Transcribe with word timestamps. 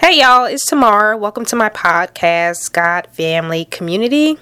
Hey 0.00 0.20
y'all, 0.20 0.44
it's 0.44 0.64
Tamara. 0.64 1.16
Welcome 1.16 1.44
to 1.46 1.56
my 1.56 1.70
podcast, 1.70 2.72
God 2.72 3.08
Family 3.10 3.64
Community. 3.64 4.38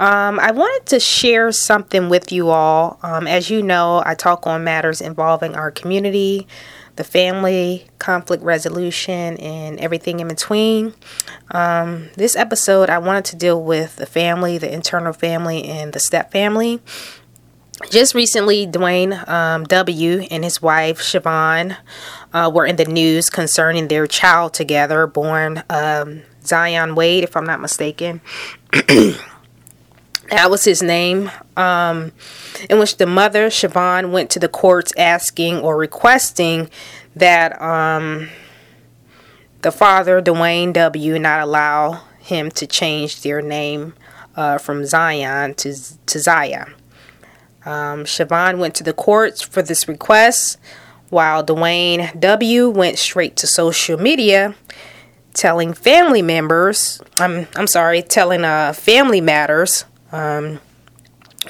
Um, 0.00 0.40
I 0.40 0.50
wanted 0.50 0.86
to 0.86 0.98
share 0.98 1.52
something 1.52 2.08
with 2.08 2.32
you 2.32 2.48
all. 2.48 2.98
Um, 3.00 3.28
as 3.28 3.50
you 3.50 3.62
know, 3.62 4.02
I 4.04 4.16
talk 4.16 4.48
on 4.48 4.64
matters 4.64 5.00
involving 5.00 5.54
our 5.54 5.70
community, 5.70 6.48
the 6.96 7.04
family, 7.04 7.86
conflict 8.00 8.42
resolution, 8.42 9.36
and 9.36 9.78
everything 9.78 10.18
in 10.18 10.26
between. 10.26 10.92
Um, 11.52 12.08
this 12.16 12.34
episode, 12.34 12.90
I 12.90 12.98
wanted 12.98 13.26
to 13.26 13.36
deal 13.36 13.62
with 13.62 13.94
the 13.94 14.06
family, 14.06 14.58
the 14.58 14.74
internal 14.74 15.12
family, 15.12 15.66
and 15.66 15.92
the 15.92 16.00
step 16.00 16.32
family. 16.32 16.80
Just 17.88 18.14
recently, 18.14 18.66
Dwyane 18.66 19.26
um, 19.28 19.64
W. 19.64 20.20
and 20.30 20.44
his 20.44 20.60
wife 20.60 21.00
Siohvaughn 21.00 21.76
uh, 22.32 22.50
were 22.54 22.66
in 22.66 22.76
the 22.76 22.84
news 22.84 23.30
concerning 23.30 23.88
their 23.88 24.06
child 24.06 24.52
together, 24.52 25.06
born 25.06 25.64
um, 25.70 26.22
Zion 26.44 26.94
Wade, 26.94 27.24
if 27.24 27.36
I'm 27.36 27.46
not 27.46 27.60
mistaken. 27.60 28.20
that 30.30 30.50
was 30.50 30.64
his 30.64 30.82
name. 30.82 31.30
Um, 31.56 32.12
in 32.68 32.78
which 32.78 32.98
the 32.98 33.06
mother 33.06 33.48
Siohvaughn 33.48 34.10
went 34.12 34.30
to 34.30 34.38
the 34.38 34.48
courts 34.48 34.92
asking 34.98 35.58
or 35.58 35.76
requesting 35.76 36.68
that 37.16 37.60
um, 37.62 38.28
the 39.62 39.72
father 39.72 40.20
Dwyane 40.20 40.74
W. 40.74 41.18
not 41.18 41.40
allow 41.40 42.02
him 42.18 42.50
to 42.52 42.66
change 42.66 43.22
their 43.22 43.40
name 43.40 43.94
uh, 44.36 44.58
from 44.58 44.84
Zion 44.84 45.54
to 45.54 45.74
to 46.06 46.18
Zaya. 46.18 46.66
Um, 47.64 48.04
Siohvaughn 48.04 48.58
went 48.58 48.74
to 48.76 48.84
the 48.84 48.92
courts 48.92 49.42
for 49.42 49.62
this 49.62 49.86
request, 49.86 50.58
while 51.10 51.44
Dwyane 51.44 52.18
W. 52.18 52.70
went 52.70 52.98
straight 52.98 53.36
to 53.36 53.46
social 53.46 53.98
media, 53.98 54.54
telling 55.34 55.74
family 55.74 56.22
members, 56.22 57.00
I'm 57.18 57.46
I'm 57.56 57.66
sorry, 57.66 58.02
telling 58.02 58.44
uh, 58.44 58.72
family 58.72 59.20
matters, 59.20 59.84
um, 60.12 60.60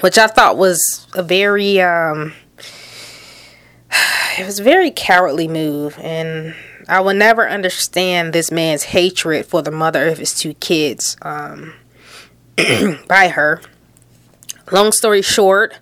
which 0.01 0.17
I 0.17 0.27
thought 0.27 0.57
was 0.57 1.07
a 1.13 1.23
very 1.23 1.79
um, 1.79 2.33
it 4.37 4.45
was 4.45 4.59
a 4.59 4.63
very 4.63 4.91
cowardly 4.91 5.47
move, 5.47 5.97
and 5.99 6.55
I 6.89 6.99
will 6.99 7.13
never 7.13 7.47
understand 7.47 8.33
this 8.33 8.51
man's 8.51 8.83
hatred 8.83 9.45
for 9.45 9.61
the 9.61 9.71
mother 9.71 10.07
of 10.07 10.17
his 10.17 10.33
two 10.33 10.55
kids 10.55 11.15
um, 11.21 11.73
by 13.07 13.29
her. 13.29 13.61
Long 14.71 14.93
story 14.93 15.21
short, 15.21 15.77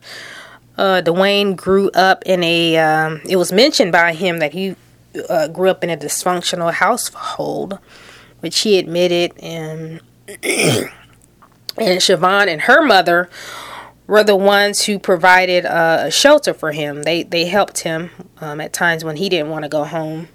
uh, 0.77 1.01
Dwyane 1.05 1.55
grew 1.55 1.91
up 1.91 2.23
in 2.25 2.43
a. 2.43 2.77
Um, 2.77 3.21
it 3.27 3.35
was 3.35 3.51
mentioned 3.51 3.91
by 3.91 4.13
him 4.13 4.39
that 4.39 4.53
he 4.53 4.75
uh, 5.29 5.47
grew 5.47 5.69
up 5.69 5.83
in 5.83 5.89
a 5.89 5.97
dysfunctional 5.97 6.73
household, 6.73 7.77
which 8.39 8.61
he 8.61 8.79
admitted, 8.79 9.37
and 9.39 10.01
and 10.27 10.89
Siohvaughn 11.77 12.47
and 12.47 12.61
her 12.61 12.81
mother 12.81 13.29
were 14.07 14.23
the 14.23 14.35
ones 14.35 14.85
who 14.85 14.97
provided 14.97 15.65
uh, 15.65 16.05
a 16.05 16.11
shelter 16.11 16.53
for 16.53 16.71
him. 16.71 17.03
They 17.03 17.23
they 17.23 17.45
helped 17.45 17.79
him 17.79 18.09
um, 18.41 18.59
at 18.59 18.73
times 18.73 19.03
when 19.03 19.17
he 19.17 19.29
didn't 19.29 19.49
want 19.49 19.63
to 19.63 19.69
go 19.69 19.83
home 19.83 20.29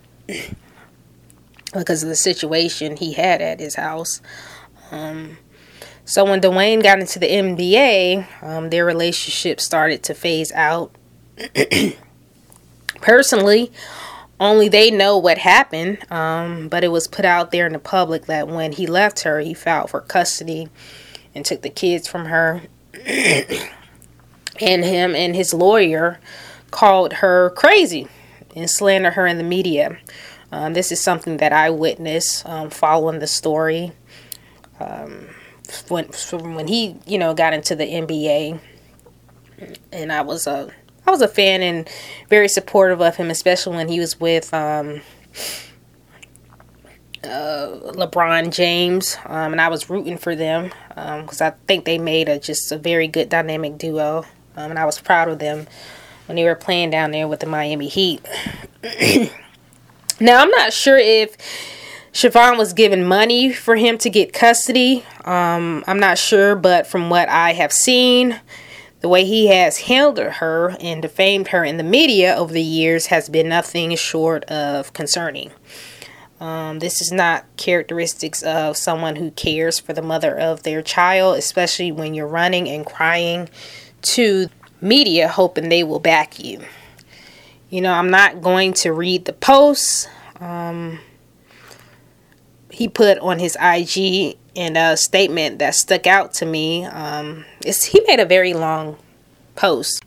because 1.72 2.04
of 2.04 2.08
the 2.08 2.14
situation 2.14 2.96
he 2.96 3.14
had 3.14 3.42
at 3.42 3.58
his 3.58 3.74
house. 3.74 4.20
Um, 4.92 5.38
so 6.04 6.24
when 6.24 6.40
Dwyane 6.40 6.82
got 6.82 7.00
into 7.00 7.18
the 7.18 7.28
NBA, 7.28 8.42
um, 8.42 8.70
their 8.70 8.84
relationship 8.84 9.60
started 9.60 10.02
to 10.04 10.14
phase 10.14 10.52
out. 10.52 10.94
Personally, 13.00 13.72
only 14.38 14.68
they 14.68 14.90
know 14.90 15.16
what 15.16 15.38
happened, 15.38 16.10
um, 16.12 16.68
but 16.68 16.84
it 16.84 16.88
was 16.88 17.08
put 17.08 17.24
out 17.24 17.50
there 17.50 17.66
in 17.66 17.72
the 17.72 17.78
public 17.78 18.26
that 18.26 18.48
when 18.48 18.72
he 18.72 18.86
left 18.86 19.20
her, 19.20 19.40
he 19.40 19.54
filed 19.54 19.90
for 19.90 20.00
custody 20.00 20.68
and 21.34 21.44
took 21.44 21.62
the 21.62 21.70
kids 21.70 22.06
from 22.06 22.26
her. 22.26 22.62
and 24.60 24.84
him 24.84 25.14
and 25.14 25.34
his 25.34 25.54
lawyer 25.54 26.20
called 26.70 27.14
her 27.14 27.50
crazy 27.50 28.08
and 28.54 28.70
slandered 28.70 29.14
her 29.14 29.26
in 29.26 29.38
the 29.38 29.44
media. 29.44 29.98
Um, 30.52 30.74
this 30.74 30.92
is 30.92 31.00
something 31.00 31.38
that 31.38 31.52
I 31.52 31.70
witnessed 31.70 32.46
um, 32.46 32.70
following 32.70 33.18
the 33.18 33.26
story. 33.26 33.92
Um, 34.78 35.28
when 35.88 36.06
when 36.54 36.68
he 36.68 36.96
you 37.06 37.18
know 37.18 37.34
got 37.34 37.52
into 37.52 37.74
the 37.74 37.84
NBA, 37.84 38.60
and 39.92 40.12
I 40.12 40.22
was 40.22 40.46
a 40.46 40.70
I 41.06 41.10
was 41.10 41.20
a 41.20 41.28
fan 41.28 41.62
and 41.62 41.88
very 42.28 42.48
supportive 42.48 43.00
of 43.00 43.16
him, 43.16 43.30
especially 43.30 43.76
when 43.76 43.88
he 43.88 44.00
was 44.00 44.18
with 44.18 44.52
um, 44.54 45.00
uh, 47.22 47.92
LeBron 47.92 48.52
James, 48.52 49.16
um, 49.26 49.52
and 49.52 49.60
I 49.60 49.68
was 49.68 49.90
rooting 49.90 50.18
for 50.18 50.34
them 50.34 50.72
because 50.88 51.40
um, 51.40 51.48
I 51.48 51.66
think 51.66 51.84
they 51.84 51.98
made 51.98 52.28
a 52.28 52.38
just 52.38 52.72
a 52.72 52.78
very 52.78 53.08
good 53.08 53.28
dynamic 53.28 53.78
duo, 53.78 54.24
um, 54.56 54.70
and 54.70 54.78
I 54.78 54.84
was 54.84 55.00
proud 55.00 55.28
of 55.28 55.38
them 55.38 55.66
when 56.26 56.36
they 56.36 56.44
were 56.44 56.54
playing 56.54 56.90
down 56.90 57.10
there 57.10 57.28
with 57.28 57.40
the 57.40 57.46
Miami 57.46 57.88
Heat. 57.88 58.26
now 60.20 60.40
I'm 60.40 60.50
not 60.50 60.72
sure 60.72 60.98
if 60.98 61.36
Siohvaughn 62.14 62.56
was 62.56 62.72
given 62.72 63.04
money 63.04 63.52
for 63.52 63.74
him 63.74 63.98
to 63.98 64.08
get 64.08 64.32
custody. 64.32 65.04
Um, 65.24 65.82
I'm 65.88 65.98
not 65.98 66.16
sure, 66.16 66.54
but 66.54 66.86
from 66.86 67.10
what 67.10 67.28
I 67.28 67.54
have 67.54 67.72
seen, 67.72 68.40
the 69.00 69.08
way 69.08 69.24
he 69.24 69.48
has 69.48 69.78
handled 69.78 70.18
her 70.18 70.76
and 70.78 71.02
defamed 71.02 71.48
her 71.48 71.64
in 71.64 71.76
the 71.76 71.82
media 71.82 72.36
over 72.36 72.52
the 72.52 72.62
years 72.62 73.06
has 73.06 73.28
been 73.28 73.48
nothing 73.48 73.96
short 73.96 74.44
of 74.44 74.92
concerning. 74.92 75.50
Um, 76.38 76.78
this 76.78 77.00
is 77.00 77.10
not 77.10 77.46
characteristics 77.56 78.44
of 78.44 78.76
someone 78.76 79.16
who 79.16 79.32
cares 79.32 79.80
for 79.80 79.92
the 79.92 80.00
mother 80.00 80.38
of 80.38 80.62
their 80.62 80.82
child, 80.82 81.36
especially 81.36 81.90
when 81.90 82.14
you're 82.14 82.28
running 82.28 82.68
and 82.68 82.86
crying 82.86 83.48
to 84.02 84.48
media 84.80 85.26
hoping 85.26 85.68
they 85.68 85.82
will 85.82 85.98
back 85.98 86.38
you. 86.38 86.62
You 87.70 87.80
know, 87.80 87.92
I'm 87.92 88.10
not 88.10 88.40
going 88.40 88.72
to 88.74 88.92
read 88.92 89.24
the 89.24 89.32
posts. 89.32 90.06
Um, 90.38 91.00
he 92.74 92.88
put 92.88 93.18
on 93.18 93.38
his 93.38 93.56
IG 93.60 94.36
in 94.54 94.76
a 94.76 94.96
statement 94.96 95.58
that 95.58 95.74
stuck 95.74 96.06
out 96.06 96.34
to 96.34 96.46
me. 96.46 96.84
Um, 96.84 97.44
he 97.64 98.00
made 98.06 98.20
a 98.20 98.26
very 98.26 98.54
long 98.54 98.96
post. 99.56 100.02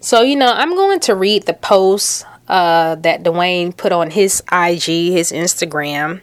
So, 0.00 0.22
you 0.22 0.36
know, 0.36 0.52
I'm 0.52 0.74
going 0.74 1.00
to 1.00 1.14
read 1.14 1.46
the 1.46 1.54
post 1.54 2.24
uh, 2.48 2.94
that 2.96 3.22
Dwyane 3.22 3.76
put 3.76 3.92
on 3.92 4.10
his 4.10 4.42
IG, 4.52 5.12
his 5.12 5.32
Instagram. 5.32 6.20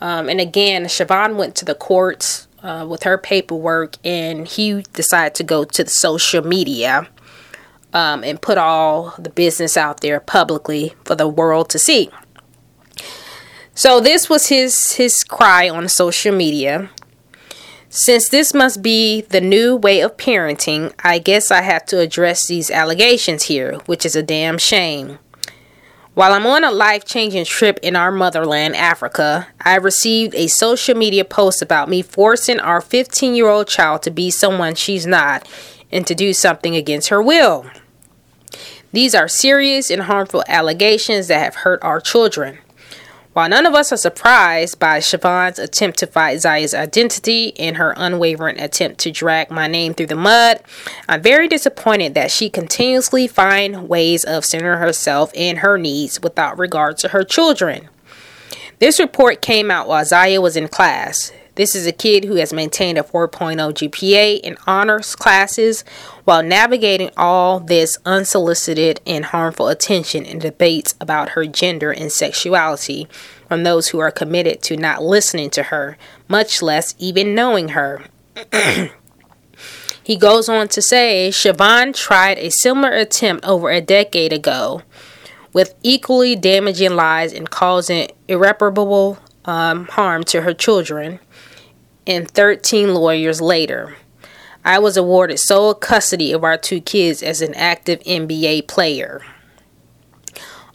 Um, 0.00 0.28
and 0.28 0.40
again, 0.40 0.84
Siohvaughn 0.84 1.36
went 1.36 1.54
to 1.56 1.64
the 1.64 1.74
courts 1.74 2.46
uh, 2.62 2.86
with 2.88 3.04
her 3.04 3.18
paperwork, 3.18 3.96
and 4.04 4.46
he 4.46 4.82
decided 4.92 5.34
to 5.36 5.42
go 5.42 5.64
to 5.64 5.84
the 5.84 5.90
social 5.90 6.44
media 6.44 7.08
um, 7.92 8.22
and 8.22 8.40
put 8.40 8.58
all 8.58 9.14
the 9.18 9.30
business 9.30 9.76
out 9.76 10.00
there 10.00 10.20
publicly 10.20 10.94
for 11.04 11.14
the 11.14 11.28
world 11.28 11.70
to 11.70 11.78
see. 11.78 12.10
So 13.78 14.00
this 14.00 14.28
was 14.28 14.48
his 14.48 14.94
his 14.94 15.22
cry 15.22 15.68
on 15.68 15.88
social 15.88 16.34
media. 16.34 16.90
Since 17.88 18.28
this 18.28 18.52
must 18.52 18.82
be 18.82 19.20
the 19.20 19.40
new 19.40 19.76
way 19.76 20.00
of 20.00 20.16
parenting, 20.16 20.92
I 21.04 21.20
guess 21.20 21.52
I 21.52 21.62
have 21.62 21.84
to 21.86 22.00
address 22.00 22.48
these 22.48 22.72
allegations 22.72 23.44
here, 23.44 23.74
which 23.86 24.04
is 24.04 24.16
a 24.16 24.22
damn 24.22 24.58
shame. 24.58 25.20
While 26.14 26.32
I'm 26.32 26.44
on 26.44 26.64
a 26.64 26.72
life 26.72 27.04
changing 27.04 27.44
trip 27.44 27.78
in 27.80 27.94
our 27.94 28.10
motherland, 28.10 28.74
Africa, 28.74 29.46
I 29.60 29.76
received 29.76 30.34
a 30.34 30.48
social 30.48 30.96
media 30.96 31.24
post 31.24 31.62
about 31.62 31.88
me 31.88 32.02
forcing 32.02 32.58
our 32.58 32.80
15 32.80 33.36
year 33.36 33.48
old 33.48 33.68
child 33.68 34.02
to 34.02 34.10
be 34.10 34.28
someone 34.28 34.74
she's 34.74 35.06
not 35.06 35.48
and 35.92 36.04
to 36.08 36.16
do 36.16 36.32
something 36.32 36.74
against 36.74 37.10
her 37.10 37.22
will. 37.22 37.64
These 38.90 39.14
are 39.14 39.28
serious 39.28 39.88
and 39.88 40.02
harmful 40.02 40.42
allegations 40.48 41.28
that 41.28 41.38
have 41.38 41.62
hurt 41.62 41.78
our 41.84 42.00
children. 42.00 42.58
While 43.38 43.50
none 43.50 43.66
of 43.66 43.74
us 43.76 43.92
are 43.92 43.96
surprised 43.96 44.80
by 44.80 44.98
Siohvaughn's 44.98 45.60
attempt 45.60 46.00
to 46.00 46.08
fight 46.08 46.40
Zaya's 46.40 46.74
identity 46.74 47.56
and 47.56 47.76
her 47.76 47.94
unwavering 47.96 48.58
attempt 48.58 48.98
to 49.02 49.12
drag 49.12 49.48
my 49.48 49.68
name 49.68 49.94
through 49.94 50.08
the 50.08 50.16
mud, 50.16 50.60
I'm 51.08 51.22
very 51.22 51.46
disappointed 51.46 52.14
that 52.14 52.32
she 52.32 52.50
continuously 52.50 53.28
finds 53.28 53.78
ways 53.78 54.24
of 54.24 54.44
centering 54.44 54.80
herself 54.80 55.30
and 55.36 55.58
her 55.58 55.78
needs 55.78 56.20
without 56.20 56.58
regard 56.58 56.98
to 56.98 57.10
her 57.10 57.22
children. 57.22 57.88
This 58.80 58.98
report 58.98 59.40
came 59.40 59.70
out 59.70 59.86
while 59.86 60.04
Zaya 60.04 60.40
was 60.40 60.56
in 60.56 60.66
class. 60.66 61.30
This 61.54 61.76
is 61.76 61.86
a 61.86 61.92
kid 61.92 62.24
who 62.24 62.34
has 62.36 62.52
maintained 62.52 62.98
a 62.98 63.02
4.0 63.02 63.56
GPA 63.56 64.40
in 64.40 64.56
honors 64.66 65.14
classes 65.14 65.84
while 66.28 66.42
navigating 66.42 67.08
all 67.16 67.58
this 67.58 67.96
unsolicited 68.04 69.00
and 69.06 69.24
harmful 69.24 69.68
attention 69.68 70.26
and 70.26 70.42
debates 70.42 70.94
about 71.00 71.30
her 71.30 71.46
gender 71.46 71.90
and 71.90 72.12
sexuality 72.12 73.08
from 73.48 73.62
those 73.62 73.88
who 73.88 73.98
are 73.98 74.10
committed 74.10 74.60
to 74.60 74.76
not 74.76 75.02
listening 75.02 75.48
to 75.48 75.62
her, 75.62 75.96
much 76.28 76.60
less 76.60 76.94
even 76.98 77.34
knowing 77.34 77.68
her. 77.68 78.04
he 80.02 80.18
goes 80.18 80.50
on 80.50 80.68
to 80.68 80.82
say 80.82 81.30
Siohvaughn 81.32 81.94
tried 81.94 82.36
a 82.36 82.50
similar 82.50 82.90
attempt 82.90 83.46
over 83.46 83.70
a 83.70 83.80
decade 83.80 84.34
ago 84.34 84.82
with 85.54 85.74
equally 85.82 86.36
damaging 86.36 86.94
lies 86.94 87.32
and 87.32 87.48
causing 87.48 88.10
irreparable 88.28 89.16
um, 89.46 89.86
harm 89.86 90.24
to 90.24 90.42
her 90.42 90.52
children. 90.52 91.20
And 92.06 92.30
13 92.30 92.92
lawyers 92.92 93.40
later, 93.40 93.96
I 94.68 94.78
was 94.78 94.98
awarded 94.98 95.38
sole 95.38 95.72
custody 95.72 96.30
of 96.30 96.44
our 96.44 96.58
two 96.58 96.82
kids 96.82 97.22
as 97.22 97.40
an 97.40 97.54
active 97.54 98.00
NBA 98.00 98.68
player. 98.68 99.22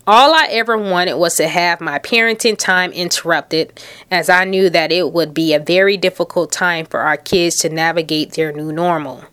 All 0.07 0.33
I 0.33 0.47
ever 0.49 0.75
wanted 0.75 1.17
was 1.17 1.35
to 1.35 1.47
have 1.47 1.79
my 1.79 1.99
parenting 1.99 2.57
time 2.57 2.91
interrupted, 2.91 3.79
as 4.09 4.29
I 4.29 4.45
knew 4.45 4.71
that 4.71 4.91
it 4.91 5.13
would 5.13 5.35
be 5.35 5.53
a 5.53 5.59
very 5.59 5.95
difficult 5.95 6.51
time 6.51 6.87
for 6.87 7.01
our 7.01 7.17
kids 7.17 7.57
to 7.57 7.69
navigate 7.69 8.31
their 8.31 8.51
new 8.51 8.71
normal. 8.71 9.25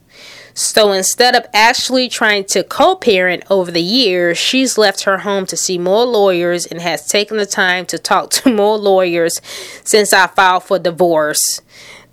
So 0.53 0.93
instead 0.93 1.35
of 1.35 1.47
actually 1.55 2.11
trying 2.11 2.45
to 2.49 2.63
co 2.63 2.97
parent 2.97 3.45
over 3.49 3.71
the 3.71 3.81
years, 3.81 4.37
she's 4.37 4.77
left 4.77 5.05
her 5.05 5.17
home 5.19 5.47
to 5.47 5.57
see 5.57 5.79
more 5.79 6.05
lawyers 6.05 6.67
and 6.67 6.83
has 6.83 7.07
taken 7.07 7.39
the 7.39 7.47
time 7.47 7.87
to 7.87 7.99
talk 7.99 8.29
to 8.35 8.55
more 8.55 8.77
lawyers 8.77 9.41
since 9.85 10.13
I 10.13 10.27
filed 10.27 10.65
for 10.65 10.79
divorce. 10.79 11.63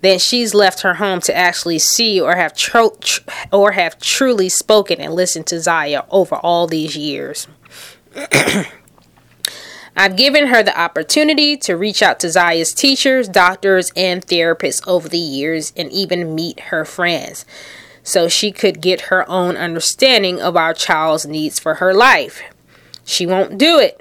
Then 0.00 0.18
she's 0.18 0.54
left 0.54 0.82
her 0.82 0.94
home 0.94 1.20
to 1.22 1.36
actually 1.36 1.78
see 1.78 2.20
or 2.20 2.36
have 2.36 2.54
tr- 2.54 2.94
tr- 3.00 3.20
or 3.52 3.72
have 3.72 3.98
truly 3.98 4.48
spoken 4.48 5.00
and 5.00 5.14
listened 5.14 5.46
to 5.48 5.60
Zaya 5.60 6.04
over 6.10 6.36
all 6.36 6.66
these 6.66 6.96
years. 6.96 7.48
I've 9.96 10.16
given 10.16 10.46
her 10.46 10.62
the 10.62 10.78
opportunity 10.78 11.56
to 11.56 11.76
reach 11.76 12.02
out 12.02 12.20
to 12.20 12.30
Zaya's 12.30 12.72
teachers, 12.72 13.28
doctors, 13.28 13.90
and 13.96 14.24
therapists 14.24 14.86
over 14.86 15.08
the 15.08 15.18
years 15.18 15.72
and 15.76 15.90
even 15.90 16.36
meet 16.36 16.60
her 16.60 16.84
friends 16.84 17.44
so 18.04 18.28
she 18.28 18.52
could 18.52 18.80
get 18.80 19.02
her 19.02 19.28
own 19.28 19.56
understanding 19.56 20.40
of 20.40 20.56
our 20.56 20.72
child's 20.72 21.26
needs 21.26 21.58
for 21.58 21.74
her 21.74 21.92
life. 21.92 22.40
She 23.04 23.26
won't 23.26 23.58
do 23.58 23.78
it. 23.78 24.00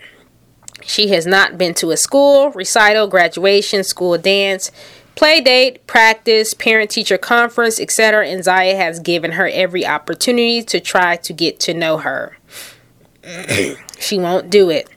She 0.81 1.09
has 1.09 1.25
not 1.25 1.57
been 1.57 1.73
to 1.75 1.91
a 1.91 1.97
school, 1.97 2.51
recital, 2.51 3.07
graduation, 3.07 3.83
school 3.83 4.17
dance, 4.17 4.71
play 5.17 5.41
date, 5.41 5.85
practice, 5.87 6.53
parent 6.53 6.91
teacher 6.91 7.17
conference, 7.17 7.81
etc. 7.81 8.27
And 8.27 8.43
Zaya 8.43 8.75
has 8.75 8.99
given 8.99 9.33
her 9.33 9.49
every 9.51 9.85
opportunity 9.85 10.63
to 10.63 10.79
try 10.79 11.17
to 11.17 11.33
get 11.33 11.59
to 11.61 11.73
know 11.73 11.97
her. 11.97 12.37
she 13.99 14.17
won't 14.17 14.49
do 14.49 14.69
it. 14.69 14.87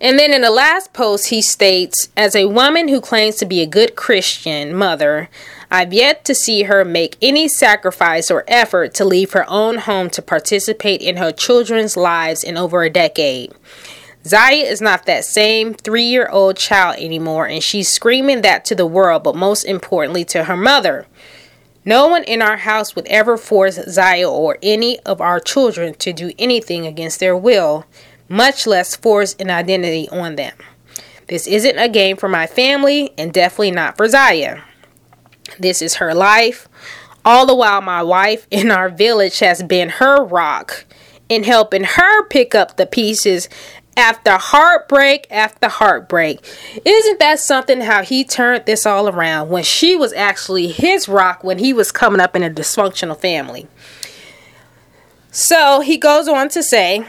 And 0.00 0.18
then 0.18 0.32
in 0.32 0.40
the 0.40 0.50
last 0.50 0.92
post, 0.92 1.28
he 1.28 1.40
states 1.40 2.08
As 2.16 2.34
a 2.34 2.46
woman 2.46 2.88
who 2.88 3.00
claims 3.00 3.36
to 3.36 3.46
be 3.46 3.60
a 3.60 3.66
good 3.66 3.96
Christian 3.96 4.74
mother, 4.74 5.28
I've 5.70 5.92
yet 5.92 6.24
to 6.24 6.34
see 6.34 6.64
her 6.64 6.84
make 6.84 7.16
any 7.20 7.48
sacrifice 7.48 8.30
or 8.30 8.44
effort 8.48 8.94
to 8.94 9.04
leave 9.04 9.32
her 9.32 9.48
own 9.48 9.78
home 9.78 10.08
to 10.10 10.22
participate 10.22 11.02
in 11.02 11.16
her 11.16 11.32
children's 11.32 11.96
lives 11.96 12.42
in 12.42 12.56
over 12.56 12.82
a 12.82 12.90
decade. 12.90 13.52
Zaya 14.26 14.64
is 14.64 14.80
not 14.80 15.04
that 15.04 15.24
same 15.24 15.74
three 15.74 16.04
year 16.04 16.28
old 16.30 16.56
child 16.56 16.96
anymore, 16.98 17.46
and 17.46 17.62
she's 17.62 17.88
screaming 17.88 18.40
that 18.42 18.64
to 18.66 18.74
the 18.74 18.86
world, 18.86 19.22
but 19.22 19.36
most 19.36 19.64
importantly 19.64 20.24
to 20.26 20.44
her 20.44 20.56
mother. 20.56 21.06
No 21.84 22.06
one 22.06 22.24
in 22.24 22.40
our 22.40 22.56
house 22.56 22.96
would 22.96 23.06
ever 23.08 23.36
force 23.36 23.78
Zaya 23.88 24.28
or 24.28 24.56
any 24.62 24.98
of 25.00 25.20
our 25.20 25.38
children 25.38 25.92
to 25.94 26.14
do 26.14 26.32
anything 26.38 26.86
against 26.86 27.20
their 27.20 27.36
will, 27.36 27.84
much 28.26 28.66
less 28.66 28.96
force 28.96 29.36
an 29.38 29.50
identity 29.50 30.08
on 30.08 30.36
them. 30.36 30.56
This 31.28 31.46
isn't 31.46 31.78
a 31.78 31.88
game 31.90 32.16
for 32.16 32.28
my 32.28 32.46
family 32.46 33.12
and 33.18 33.32
definitely 33.32 33.72
not 33.72 33.98
for 33.98 34.08
Zaya. 34.08 34.62
This 35.58 35.82
is 35.82 35.96
her 35.96 36.14
life. 36.14 36.68
All 37.26 37.44
the 37.44 37.54
while, 37.54 37.82
my 37.82 38.02
wife 38.02 38.46
in 38.50 38.70
our 38.70 38.88
village 38.88 39.40
has 39.40 39.62
been 39.62 39.88
her 39.90 40.24
rock 40.24 40.86
in 41.28 41.44
helping 41.44 41.84
her 41.84 42.26
pick 42.28 42.54
up 42.54 42.76
the 42.76 42.86
pieces 42.86 43.48
after 43.96 44.32
heartbreak 44.32 45.26
after 45.30 45.68
heartbreak. 45.68 46.40
Isn't 46.84 47.18
that 47.18 47.40
something 47.40 47.80
how 47.80 48.02
he 48.02 48.24
turned 48.24 48.66
this 48.66 48.86
all 48.86 49.08
around 49.08 49.48
when 49.48 49.64
she 49.64 49.96
was 49.96 50.12
actually 50.12 50.68
his 50.68 51.08
rock 51.08 51.44
when 51.44 51.58
he 51.58 51.72
was 51.72 51.92
coming 51.92 52.20
up 52.20 52.34
in 52.36 52.42
a 52.42 52.50
dysfunctional 52.50 53.18
family? 53.18 53.68
So 55.30 55.80
he 55.80 55.96
goes 55.96 56.28
on 56.28 56.48
to 56.50 56.62
say, 56.62 57.04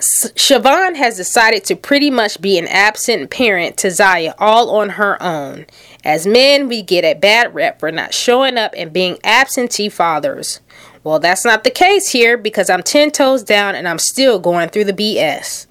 Siohvaughn 0.00 0.96
has 0.96 1.16
decided 1.16 1.64
to 1.64 1.76
pretty 1.76 2.10
much 2.10 2.40
be 2.40 2.58
an 2.58 2.66
absent 2.66 3.30
parent 3.30 3.76
to 3.78 3.90
Zaya 3.90 4.34
all 4.38 4.70
on 4.70 4.90
her 4.90 5.22
own. 5.22 5.66
As 6.04 6.26
men, 6.26 6.68
we 6.68 6.82
get 6.82 7.04
a 7.04 7.14
bad 7.14 7.54
rep 7.54 7.78
for 7.78 7.92
not 7.92 8.14
showing 8.14 8.56
up 8.56 8.72
and 8.76 8.92
being 8.92 9.18
absentee 9.22 9.88
fathers. 9.88 10.60
Well, 11.04 11.18
that's 11.18 11.44
not 11.44 11.64
the 11.64 11.70
case 11.70 12.10
here 12.10 12.36
because 12.38 12.70
I'm 12.70 12.82
10 12.82 13.10
toes 13.10 13.42
down 13.42 13.74
and 13.74 13.88
I'm 13.88 13.98
still 13.98 14.38
going 14.38 14.68
through 14.68 14.84
the 14.84 14.92
BS. 14.92 15.66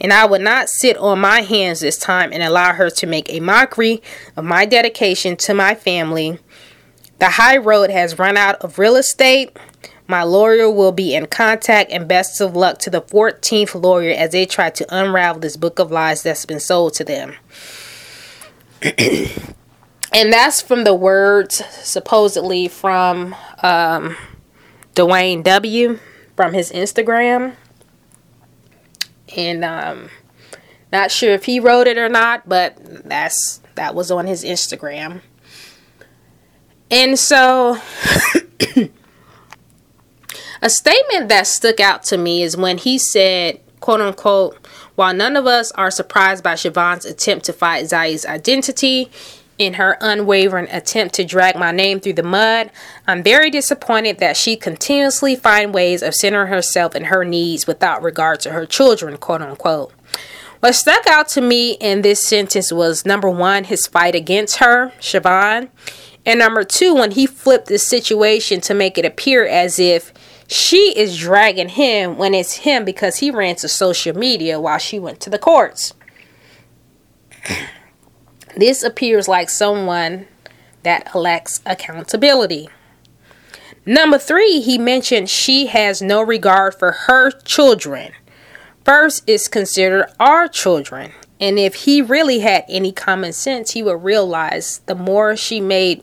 And 0.00 0.12
I 0.12 0.26
would 0.26 0.42
not 0.42 0.68
sit 0.68 0.96
on 0.98 1.18
my 1.18 1.40
hands 1.40 1.80
this 1.80 1.98
time 1.98 2.32
and 2.32 2.42
allow 2.42 2.74
her 2.74 2.90
to 2.90 3.06
make 3.06 3.32
a 3.32 3.40
mockery 3.40 4.02
of 4.36 4.44
my 4.44 4.66
dedication 4.66 5.36
to 5.38 5.54
my 5.54 5.74
family. 5.74 6.38
The 7.18 7.30
high 7.30 7.56
road 7.56 7.90
has 7.90 8.18
run 8.18 8.36
out 8.36 8.56
of 8.56 8.78
real 8.78 8.96
estate. 8.96 9.56
My 10.06 10.22
lawyer 10.22 10.70
will 10.70 10.92
be 10.92 11.14
in 11.14 11.26
contact, 11.26 11.90
and 11.90 12.06
best 12.06 12.40
of 12.40 12.54
luck 12.54 12.78
to 12.80 12.90
the 12.90 13.02
14th 13.02 13.82
lawyer 13.82 14.12
as 14.12 14.30
they 14.32 14.46
try 14.46 14.70
to 14.70 14.86
unravel 14.94 15.40
this 15.40 15.56
book 15.56 15.78
of 15.78 15.90
lies 15.90 16.22
that's 16.22 16.46
been 16.46 16.60
sold 16.60 16.94
to 16.94 17.04
them. 17.04 17.34
and 18.82 20.32
that's 20.32 20.60
from 20.60 20.84
the 20.84 20.94
words 20.94 21.64
supposedly 21.82 22.68
from 22.68 23.34
um, 23.62 24.16
Dwyane 24.96 25.44
W 25.44 26.00
from 26.34 26.54
his 26.54 26.72
Instagram. 26.72 27.54
And 29.36 29.64
um 29.64 30.10
not 30.92 31.10
sure 31.10 31.32
if 31.32 31.44
he 31.44 31.60
wrote 31.60 31.86
it 31.86 31.98
or 31.98 32.08
not, 32.08 32.48
but 32.48 32.76
that's 33.08 33.60
that 33.74 33.94
was 33.94 34.10
on 34.10 34.26
his 34.26 34.42
Instagram. 34.44 35.20
And 36.90 37.18
so 37.18 37.78
a 40.62 40.70
statement 40.70 41.28
that 41.28 41.46
stuck 41.46 41.80
out 41.80 42.02
to 42.04 42.16
me 42.16 42.42
is 42.42 42.56
when 42.56 42.78
he 42.78 42.98
said, 42.98 43.60
quote 43.80 44.00
unquote, 44.00 44.56
while 44.94 45.12
none 45.12 45.36
of 45.36 45.46
us 45.46 45.72
are 45.72 45.90
surprised 45.90 46.42
by 46.42 46.54
Siohvaughn's 46.54 47.04
attempt 47.04 47.44
to 47.46 47.52
fight 47.52 47.84
Zaya's 47.84 48.24
identity, 48.24 49.10
in 49.58 49.74
her 49.74 49.96
unwavering 50.00 50.68
attempt 50.70 51.14
to 51.14 51.24
drag 51.24 51.56
my 51.56 51.72
name 51.72 52.00
through 52.00 52.14
the 52.14 52.22
mud, 52.22 52.70
I'm 53.06 53.22
very 53.22 53.50
disappointed 53.50 54.18
that 54.18 54.36
she 54.36 54.56
continuously 54.56 55.36
finds 55.36 55.72
ways 55.72 56.02
of 56.02 56.14
centering 56.14 56.48
herself 56.48 56.94
and 56.94 57.06
her 57.06 57.24
needs 57.24 57.66
without 57.66 58.02
regard 58.02 58.40
to 58.40 58.50
her 58.50 58.66
children, 58.66 59.16
quote 59.16 59.42
unquote. 59.42 59.92
What 60.60 60.74
stuck 60.74 61.06
out 61.06 61.28
to 61.30 61.40
me 61.40 61.72
in 61.72 62.02
this 62.02 62.26
sentence 62.26 62.72
was 62.72 63.06
number 63.06 63.30
one, 63.30 63.64
his 63.64 63.86
fight 63.86 64.14
against 64.14 64.56
her, 64.56 64.92
Siohvaughn, 65.00 65.68
and 66.24 66.38
number 66.38 66.64
two, 66.64 66.94
when 66.94 67.12
he 67.12 67.26
flipped 67.26 67.68
the 67.68 67.78
situation 67.78 68.60
to 68.62 68.74
make 68.74 68.98
it 68.98 69.04
appear 69.04 69.46
as 69.46 69.78
if 69.78 70.12
she 70.48 70.98
is 70.98 71.18
dragging 71.18 71.68
him 71.70 72.16
when 72.16 72.34
it's 72.34 72.58
him 72.58 72.84
because 72.84 73.18
he 73.18 73.30
ran 73.30 73.56
to 73.56 73.68
social 73.68 74.16
media 74.16 74.60
while 74.60 74.78
she 74.78 74.98
went 74.98 75.20
to 75.20 75.30
the 75.30 75.38
courts. 75.38 75.94
This 78.56 78.82
appears 78.82 79.28
like 79.28 79.50
someone 79.50 80.26
that 80.82 81.14
lacks 81.14 81.60
accountability. 81.66 82.70
Number 83.84 84.18
three, 84.18 84.60
he 84.60 84.78
mentioned 84.78 85.28
she 85.28 85.66
has 85.66 86.00
no 86.00 86.22
regard 86.22 86.74
for 86.74 86.92
her 86.92 87.30
children. 87.30 88.12
First 88.82 89.28
is 89.28 89.46
considered 89.46 90.10
our 90.18 90.48
children. 90.48 91.12
And 91.38 91.58
if 91.58 91.74
he 91.84 92.00
really 92.00 92.38
had 92.38 92.64
any 92.66 92.92
common 92.92 93.34
sense, 93.34 93.72
he 93.72 93.82
would 93.82 94.02
realize 94.02 94.78
the 94.86 94.94
more 94.94 95.36
she 95.36 95.60
made 95.60 96.02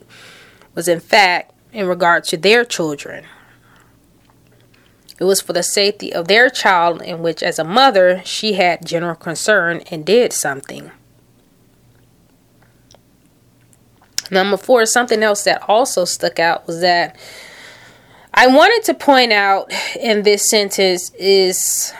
was, 0.76 0.86
in 0.86 1.00
fact, 1.00 1.52
in 1.72 1.88
regard 1.88 2.22
to 2.24 2.36
their 2.36 2.64
children. 2.64 3.24
It 5.18 5.24
was 5.24 5.40
for 5.40 5.52
the 5.52 5.62
safety 5.62 6.12
of 6.12 6.28
their 6.28 6.50
child, 6.50 7.02
in 7.02 7.20
which, 7.20 7.42
as 7.42 7.58
a 7.58 7.64
mother, 7.64 8.22
she 8.24 8.52
had 8.52 8.86
general 8.86 9.16
concern 9.16 9.82
and 9.90 10.06
did 10.06 10.32
something. 10.32 10.92
Number 14.30 14.56
four, 14.56 14.86
something 14.86 15.22
else 15.22 15.44
that 15.44 15.68
also 15.68 16.04
stuck 16.04 16.38
out 16.38 16.66
was 16.66 16.80
that 16.80 17.16
I 18.32 18.48
wanted 18.48 18.84
to 18.86 18.94
point 18.94 19.32
out 19.32 19.72
in 19.98 20.22
this 20.22 20.50
sentence 20.50 21.12
is 21.14 21.92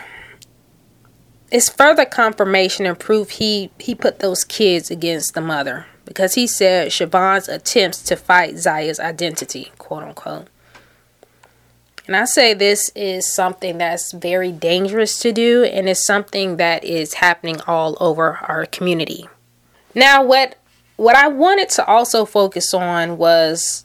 it's 1.51 1.69
further 1.69 2.05
confirmation 2.05 2.87
and 2.87 2.99
proof 2.99 3.31
he 3.31 3.71
he 3.79 3.95
put 3.95 4.19
those 4.19 4.43
kids 4.43 4.91
against 4.91 5.35
the 5.35 5.41
mother 5.41 5.87
because 6.05 6.35
he 6.35 6.47
said 6.47 6.89
Siohvaughn's 6.89 7.49
attempts 7.49 8.03
to 8.05 8.17
fight 8.17 8.57
Zaya's 8.57 8.99
identity, 8.99 9.73
quote 9.79 10.03
unquote. 10.03 10.49
And 12.07 12.17
I 12.17 12.25
say 12.25 12.53
this 12.53 12.91
is 12.95 13.33
something 13.33 13.79
that's 13.79 14.13
very 14.13 14.53
dangerous 14.53 15.19
to 15.21 15.33
do 15.33 15.65
and 15.65 15.89
it's 15.89 16.05
something 16.05 16.57
that 16.57 16.85
is 16.85 17.15
happening 17.15 17.61
all 17.67 17.97
over 18.01 18.39
our 18.43 18.67
community. 18.67 19.29
Now, 19.95 20.25
what 20.25 20.57
what 20.97 21.17
I 21.17 21.29
wanted 21.29 21.69
to 21.71 21.87
also 21.87 22.25
focus 22.25 22.73
on 22.73 23.19
was 23.19 23.85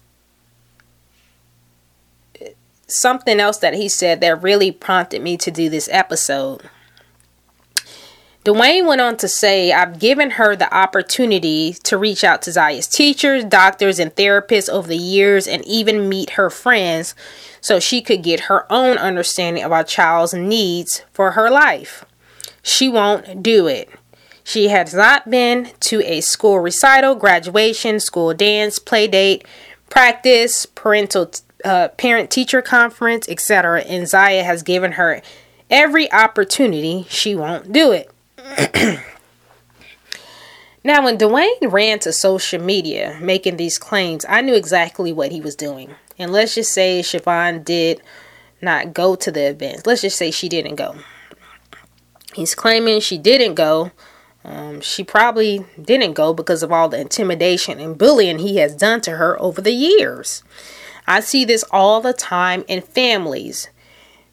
something 2.88 3.40
else 3.40 3.58
that 3.58 3.74
he 3.74 3.88
said 3.88 4.22
that 4.22 4.42
really 4.42 4.72
prompted 4.72 5.22
me 5.22 5.38
to 5.38 5.52
do 5.52 5.70
this 5.70 5.90
episode. 5.92 6.70
Dwyane 8.46 8.88
went 8.88 9.02
on 9.02 9.18
to 9.18 9.28
say, 9.28 9.72
I've 9.74 10.00
given 10.00 10.32
her 10.32 10.56
the 10.56 10.74
opportunity 10.74 11.74
to 11.84 11.98
reach 11.98 12.24
out 12.24 12.42
to 12.44 12.52
Zaya's 12.52 12.88
teachers, 12.88 13.44
doctors, 13.44 14.00
and 14.00 14.16
therapists 14.16 14.70
over 14.70 14.88
the 14.88 14.98
years 14.98 15.46
and 15.46 15.66
even 15.66 16.08
meet 16.08 16.32
her 16.32 16.50
friends 16.50 17.16
so 17.60 17.80
she 17.80 18.02
could 18.02 18.24
get 18.24 18.42
her 18.42 18.66
own 18.72 18.98
understanding 18.98 19.64
of 19.64 19.74
our 19.74 19.84
child's 19.84 20.34
needs 20.34 21.04
for 21.12 21.32
her 21.32 21.52
life. 21.52 22.06
She 22.64 22.88
won't 22.88 23.44
do 23.44 23.68
it. 23.68 23.90
She 24.50 24.70
has 24.70 24.96
not 24.96 25.30
been 25.30 25.70
to 25.82 26.02
a 26.02 26.22
school 26.22 26.60
recital, 26.60 27.14
graduation, 27.14 28.00
school 28.00 28.34
dance, 28.34 28.80
play 28.80 29.06
date, 29.06 29.46
practice, 29.92 30.66
parental 30.66 31.30
uh, 31.64 31.90
parent 31.90 32.32
teacher 32.32 32.64
conference, 32.64 33.30
etc. 33.30 33.82
And 33.82 34.08
Zaya 34.08 34.44
has 34.44 34.64
given 34.64 34.94
her 34.94 35.22
every 35.70 36.12
opportunity. 36.12 37.06
She 37.10 37.36
won't 37.36 37.72
do 37.72 37.92
it. 37.92 38.10
now, 40.84 41.06
when 41.06 41.20
Dwyane 41.20 41.72
ran 41.72 42.00
to 42.00 42.12
social 42.12 42.60
media 42.60 43.20
making 43.22 43.58
these 43.58 43.78
claims, 43.78 44.26
I 44.28 44.42
knew 44.42 44.56
exactly 44.56 45.14
what 45.14 45.32
he 45.32 45.42
was 45.42 45.56
doing. 45.56 45.94
And 46.18 46.32
let's 46.32 46.56
just 46.56 46.74
say 46.74 47.02
Siohvaughn 47.02 47.64
did 47.64 48.02
not 48.64 48.96
go 48.96 49.14
to 49.16 49.32
the 49.32 49.48
events. 49.48 49.86
Let's 49.86 50.02
just 50.02 50.18
say 50.18 50.32
she 50.32 50.50
didn't 50.50 50.78
go. 50.78 50.96
He's 52.34 52.56
claiming 52.56 53.00
she 53.00 53.20
didn't 53.20 53.54
go. 53.54 53.92
Um, 54.44 54.82
she 54.82 55.04
probably 55.04 55.66
didn't 55.82 56.14
go 56.14 56.34
because 56.34 56.64
of 56.64 56.72
all 56.72 56.90
the 56.90 57.00
intimidation 57.00 57.80
and 57.80 57.98
bullying 57.98 58.40
he 58.40 58.58
has 58.58 58.76
done 58.76 59.02
to 59.02 59.12
her 59.12 59.40
over 59.42 59.62
the 59.62 59.74
years. 59.74 60.44
I 61.06 61.20
see 61.20 61.44
this 61.44 61.64
all 61.72 62.02
the 62.02 62.14
time 62.14 62.64
in 62.68 62.82
families. 62.82 63.70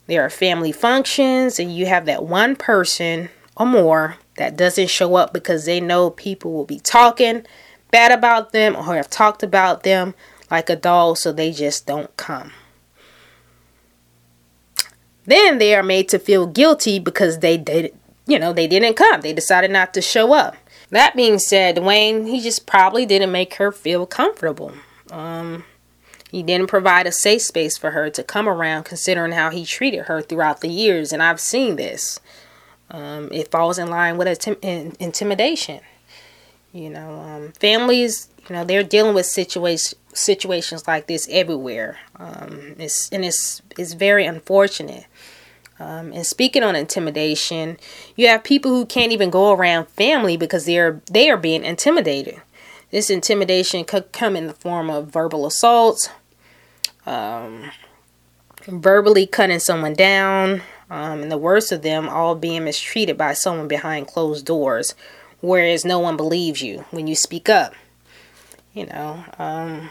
There 0.06 0.22
are 0.22 0.30
family 0.30 0.72
functions, 0.72 1.58
and 1.58 1.74
you 1.74 1.86
have 1.86 2.06
that 2.06 2.24
one 2.24 2.54
person 2.54 3.30
or 3.56 3.66
more 3.66 4.16
that 4.36 4.56
doesn't 4.56 4.90
show 4.90 5.16
up 5.16 5.32
because 5.32 5.64
they 5.64 5.80
know 5.80 6.10
people 6.10 6.52
will 6.52 6.64
be 6.66 6.78
talking 6.78 7.44
bad 7.90 8.12
about 8.12 8.52
them 8.52 8.76
or 8.76 8.94
have 8.94 9.10
talked 9.10 9.42
about 9.42 9.82
them 9.82 10.14
like 10.50 10.70
a 10.70 10.76
dog, 10.76 11.16
so 11.16 11.32
they 11.32 11.50
just 11.50 11.86
don't 11.86 12.16
come. 12.16 12.52
Then 15.24 15.58
they 15.58 15.74
are 15.74 15.82
made 15.82 16.08
to 16.10 16.18
feel 16.18 16.46
guilty 16.46 16.98
because 16.98 17.40
they 17.40 17.56
did, 17.56 17.92
you 18.26 18.38
know, 18.38 18.52
they 18.52 18.66
didn't 18.66 18.94
come. 18.94 19.20
They 19.20 19.32
decided 19.32 19.70
not 19.70 19.94
to 19.94 20.02
show 20.02 20.32
up. 20.34 20.56
That 20.90 21.16
being 21.16 21.38
said, 21.38 21.76
Dwyane, 21.76 22.28
he 22.28 22.40
just 22.40 22.66
probably 22.66 23.06
didn't 23.06 23.32
make 23.32 23.54
her 23.54 23.72
feel 23.72 24.06
comfortable. 24.06 24.72
Um, 25.10 25.64
he 26.30 26.42
didn't 26.42 26.68
provide 26.68 27.06
a 27.06 27.12
safe 27.12 27.42
space 27.42 27.76
for 27.76 27.92
her 27.92 28.10
to 28.10 28.22
come 28.22 28.48
around, 28.48 28.84
considering 28.84 29.32
how 29.32 29.50
he 29.50 29.64
treated 29.64 30.02
her 30.02 30.20
throughout 30.20 30.60
the 30.60 30.68
years, 30.68 31.12
and 31.12 31.22
I've 31.22 31.40
seen 31.40 31.76
this. 31.76 32.20
Um, 32.90 33.30
it 33.32 33.50
falls 33.50 33.78
in 33.78 33.88
line 33.88 34.16
with 34.16 34.28
intim- 34.28 34.62
in, 34.62 34.96
intimidation. 35.00 35.80
You 36.72 36.90
know, 36.90 37.20
um, 37.20 37.52
families, 37.52 38.28
you 38.48 38.54
know, 38.54 38.64
they're 38.64 38.82
dealing 38.82 39.14
with 39.14 39.26
situations 39.26 39.94
situations 40.16 40.86
like 40.88 41.06
this 41.06 41.28
everywhere. 41.30 41.98
Um, 42.16 42.74
it's 42.78 43.08
and 43.10 43.24
it's 43.24 43.62
it's 43.78 43.92
very 43.92 44.24
unfortunate. 44.24 45.04
Um, 45.78 46.12
and 46.12 46.26
speaking 46.26 46.62
on 46.62 46.74
intimidation, 46.74 47.76
you 48.16 48.28
have 48.28 48.44
people 48.44 48.70
who 48.70 48.86
can't 48.86 49.12
even 49.12 49.30
go 49.30 49.52
around 49.52 49.88
family 49.88 50.36
because 50.36 50.64
they're 50.64 51.02
they 51.10 51.28
are 51.28 51.36
being 51.36 51.64
intimidated. 51.64 52.40
This 52.90 53.10
intimidation 53.10 53.84
could 53.84 54.12
come 54.12 54.36
in 54.36 54.46
the 54.46 54.54
form 54.54 54.88
of 54.88 55.08
verbal 55.08 55.44
assaults, 55.44 56.08
um, 57.04 57.70
verbally 58.66 59.26
cutting 59.26 59.58
someone 59.58 59.92
down, 59.92 60.62
um, 60.88 61.22
and 61.22 61.30
the 61.30 61.36
worst 61.38 61.72
of 61.72 61.82
them 61.82 62.08
all 62.08 62.34
being 62.34 62.64
mistreated 62.64 63.18
by 63.18 63.34
someone 63.34 63.68
behind 63.68 64.06
closed 64.06 64.46
doors, 64.46 64.94
whereas 65.40 65.84
no 65.84 65.98
one 65.98 66.16
believes 66.16 66.62
you 66.62 66.84
when 66.90 67.06
you 67.06 67.14
speak 67.14 67.48
up. 67.48 67.74
You 68.72 68.86
know, 68.86 69.24
um, 69.38 69.90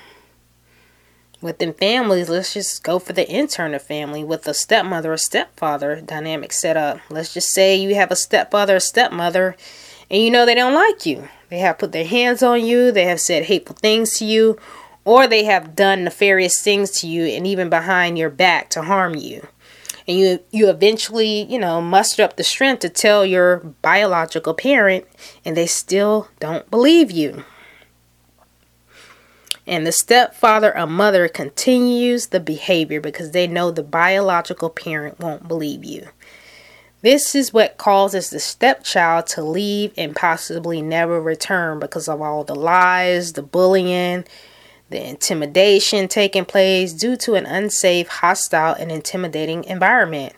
within 1.46 1.74
families, 1.74 2.28
let's 2.28 2.54
just 2.54 2.84
go 2.84 3.00
for 3.00 3.14
the 3.14 3.32
internal 3.32 3.80
family 3.80 4.24
with 4.24 4.48
a 4.48 4.54
stepmother 4.54 5.14
or 5.14 5.18
stepfather 5.18 6.02
dynamic 6.02 6.52
set 6.52 6.76
up. 6.76 7.00
Let's 7.10 7.34
just 7.34 7.52
say 7.52 7.76
you 7.76 7.96
have 7.96 8.12
a 8.12 8.16
stepfather 8.16 8.76
or 8.76 8.80
stepmother 8.82 9.56
and 10.10 10.22
you 10.22 10.32
know 10.32 10.46
they 10.46 10.56
don't 10.56 10.74
like 10.74 11.06
you. 11.06 11.30
They 11.50 11.60
have 11.60 11.78
put 11.78 11.92
their 11.92 12.06
hands 12.06 12.44
on 12.44 12.66
you, 12.66 12.92
they 12.92 13.06
have 13.06 13.22
said 13.22 13.44
hateful 13.44 13.76
things 13.76 14.18
to 14.18 14.26
you, 14.26 14.58
or 15.06 15.28
they 15.28 15.46
have 15.46 15.76
done 15.76 16.04
nefarious 16.04 16.62
things 16.62 16.92
to 17.00 17.08
you 17.08 17.26
and 17.26 17.46
even 17.46 17.70
behind 17.70 18.18
your 18.18 18.32
back 18.32 18.70
to 18.72 18.82
harm 18.82 19.16
you 19.16 19.48
and 20.08 20.20
you 20.20 20.40
you 20.52 20.70
eventually 20.70 21.44
you 21.44 21.60
know 21.60 21.82
muster 21.82 22.24
up 22.24 22.36
the 22.38 22.44
strength 22.44 22.80
to 22.80 22.90
tell 22.90 23.26
your 23.26 23.58
biological 23.82 24.54
parent 24.54 25.06
and 25.44 25.56
they 25.56 25.66
still 25.66 26.30
don't 26.40 26.70
believe 26.70 27.12
you 27.12 27.44
and 29.68 29.86
the 29.86 29.92
stepfather 29.92 30.78
or 30.78 30.88
mother 30.88 31.28
continues 31.28 32.28
the 32.28 32.40
behavior 32.40 33.02
because 33.02 33.32
they 33.32 33.48
know 33.48 33.72
the 33.72 33.84
biological 33.84 34.70
parent 34.70 35.20
won't 35.20 35.48
believe 35.48 35.84
you 35.84 36.08
this 37.02 37.36
is 37.36 37.54
what 37.54 37.78
causes 37.78 38.32
the 38.32 38.40
stepchild 38.40 39.28
to 39.28 39.44
leave 39.44 39.94
and 39.96 40.16
possibly 40.16 40.82
never 40.82 41.22
return 41.22 41.80
because 41.80 42.08
of 42.08 42.22
all 42.22 42.44
the 42.44 42.56
lies 42.56 43.34
the 43.34 43.44
bullying 43.44 44.24
the 44.90 45.04
intimidation 45.04 46.08
taking 46.08 46.46
place 46.46 46.94
due 46.94 47.16
to 47.18 47.36
an 47.36 47.46
unsafe, 47.46 48.08
hostile, 48.08 48.76
and 48.76 48.92
intimidating 48.92 49.64
environment. 49.64 50.34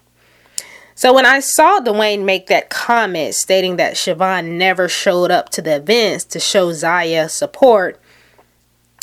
So 0.95 1.13
when 1.13 1.25
I 1.25 1.41
saw 1.41 1.79
Dwyane 1.79 2.23
make 2.23 2.47
that 2.47 2.69
comment 2.69 3.35
stating 3.35 3.75
that 3.75 3.95
Siohvaughn 3.95 4.57
never 4.57 4.87
showed 4.87 5.29
up 5.29 5.49
to 5.49 5.61
the 5.61 5.75
events 5.75 6.23
to 6.25 6.39
show 6.39 6.71
Zaya 6.71 7.29
support, 7.29 7.99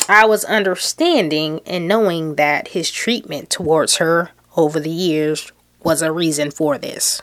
I 0.07 0.25
was 0.25 0.45
understanding 0.45 1.61
and 1.65 1.87
knowing 1.87 2.35
that 2.35 2.69
his 2.69 2.91
treatment 2.91 3.49
towards 3.49 3.97
her 3.97 4.31
over 4.55 4.79
the 4.79 4.89
years 4.89 5.51
was 5.83 6.01
a 6.01 6.11
reason 6.11 6.51
for 6.51 6.77
this. 6.77 7.21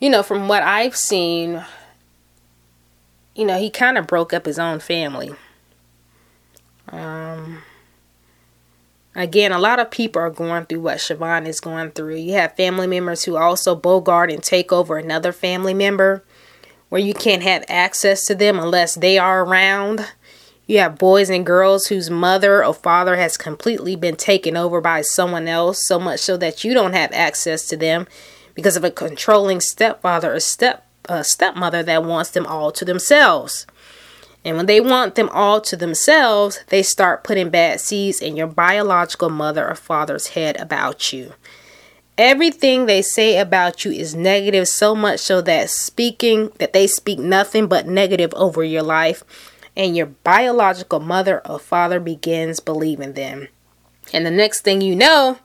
You 0.00 0.10
know, 0.10 0.22
from 0.22 0.48
what 0.48 0.62
I've 0.62 0.96
seen, 0.96 1.64
you 3.34 3.44
know, 3.44 3.58
he 3.58 3.70
kind 3.70 3.98
of 3.98 4.06
broke 4.06 4.32
up 4.32 4.46
his 4.46 4.58
own 4.58 4.80
family. 4.80 5.34
Um, 6.88 7.62
again, 9.14 9.52
a 9.52 9.58
lot 9.58 9.78
of 9.78 9.90
people 9.90 10.22
are 10.22 10.30
going 10.30 10.66
through 10.66 10.80
what 10.80 10.98
Siohvaughn 10.98 11.46
is 11.46 11.60
going 11.60 11.90
through. 11.92 12.16
You 12.16 12.32
have 12.34 12.56
family 12.56 12.86
members 12.86 13.24
who 13.24 13.36
also 13.36 13.74
bogart 13.74 14.30
and 14.30 14.42
take 14.42 14.72
over 14.72 14.96
another 14.96 15.32
family 15.32 15.74
member 15.74 16.24
where 16.88 17.00
you 17.00 17.14
can't 17.14 17.42
have 17.42 17.64
access 17.68 18.24
to 18.26 18.34
them 18.34 18.58
unless 18.58 18.96
they 18.96 19.16
are 19.16 19.44
around. 19.44 20.06
You 20.70 20.78
have 20.78 20.98
boys 20.98 21.30
and 21.30 21.44
girls 21.44 21.86
whose 21.88 22.10
mother 22.10 22.64
or 22.64 22.72
father 22.72 23.16
has 23.16 23.36
completely 23.36 23.96
been 23.96 24.14
taken 24.14 24.56
over 24.56 24.80
by 24.80 25.00
someone 25.00 25.48
else, 25.48 25.84
so 25.84 25.98
much 25.98 26.20
so 26.20 26.36
that 26.36 26.62
you 26.62 26.74
don't 26.74 26.92
have 26.92 27.10
access 27.10 27.66
to 27.70 27.76
them 27.76 28.06
because 28.54 28.76
of 28.76 28.84
a 28.84 28.92
controlling 28.92 29.58
stepfather 29.58 30.32
or 30.32 30.38
step 30.38 30.86
uh, 31.08 31.24
stepmother 31.24 31.82
that 31.82 32.04
wants 32.04 32.30
them 32.30 32.46
all 32.46 32.70
to 32.70 32.84
themselves. 32.84 33.66
And 34.44 34.56
when 34.56 34.66
they 34.66 34.80
want 34.80 35.16
them 35.16 35.28
all 35.30 35.60
to 35.60 35.76
themselves, 35.76 36.60
they 36.68 36.84
start 36.84 37.24
putting 37.24 37.50
bad 37.50 37.80
seeds 37.80 38.20
in 38.20 38.36
your 38.36 38.46
biological 38.46 39.28
mother 39.28 39.68
or 39.68 39.74
father's 39.74 40.28
head 40.28 40.56
about 40.60 41.12
you. 41.12 41.32
Everything 42.16 42.86
they 42.86 43.02
say 43.02 43.38
about 43.38 43.84
you 43.84 43.90
is 43.90 44.14
negative 44.14 44.68
so 44.68 44.94
much 44.94 45.18
so 45.18 45.40
that 45.40 45.68
speaking 45.68 46.52
that 46.58 46.72
they 46.72 46.86
speak 46.86 47.18
nothing 47.18 47.66
but 47.66 47.88
negative 47.88 48.32
over 48.34 48.62
your 48.62 48.84
life 48.84 49.24
and 49.76 49.96
your 49.96 50.06
biological 50.06 51.00
mother 51.00 51.40
or 51.46 51.58
father 51.58 52.00
begins 52.00 52.60
believing 52.60 53.14
them. 53.14 53.48
And 54.12 54.26
the 54.26 54.30
next 54.30 54.62
thing 54.62 54.80
you 54.80 54.96
know, 54.96 55.38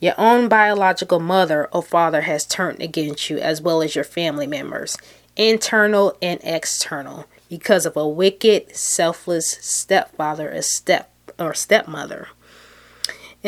your 0.00 0.14
own 0.18 0.48
biological 0.48 1.20
mother 1.20 1.68
or 1.72 1.82
father 1.82 2.22
has 2.22 2.46
turned 2.46 2.80
against 2.80 3.30
you 3.30 3.38
as 3.38 3.60
well 3.60 3.82
as 3.82 3.94
your 3.94 4.04
family 4.04 4.46
members, 4.46 4.96
internal 5.36 6.16
and 6.22 6.40
external 6.42 7.26
because 7.48 7.86
of 7.86 7.96
a 7.96 8.06
wicked, 8.06 8.76
selfless 8.76 9.58
stepfather 9.60 10.52
or 10.52 10.62
step 10.62 11.12
or 11.38 11.54
stepmother. 11.54 12.28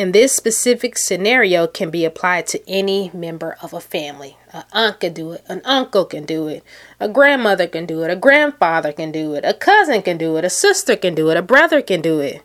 And 0.01 0.15
this 0.15 0.35
specific 0.35 0.97
scenario 0.97 1.67
can 1.67 1.91
be 1.91 2.05
applied 2.05 2.47
to 2.47 2.67
any 2.67 3.11
member 3.13 3.55
of 3.61 3.71
a 3.71 3.79
family. 3.79 4.35
An 4.51 4.63
aunt 4.73 4.99
can 4.99 5.13
do 5.13 5.33
it, 5.33 5.43
an 5.47 5.61
uncle 5.63 6.05
can 6.05 6.25
do 6.25 6.47
it, 6.47 6.63
a 6.99 7.07
grandmother 7.07 7.67
can 7.67 7.85
do 7.85 8.01
it, 8.01 8.09
a 8.09 8.15
grandfather 8.15 8.93
can 8.93 9.11
do 9.11 9.35
it, 9.35 9.45
a 9.45 9.53
cousin 9.53 10.01
can 10.01 10.17
do 10.17 10.37
it, 10.37 10.43
a 10.43 10.49
sister 10.49 10.95
can 10.95 11.13
do 11.13 11.29
it, 11.29 11.37
a 11.37 11.43
brother 11.43 11.83
can 11.83 12.01
do 12.01 12.19
it. 12.19 12.41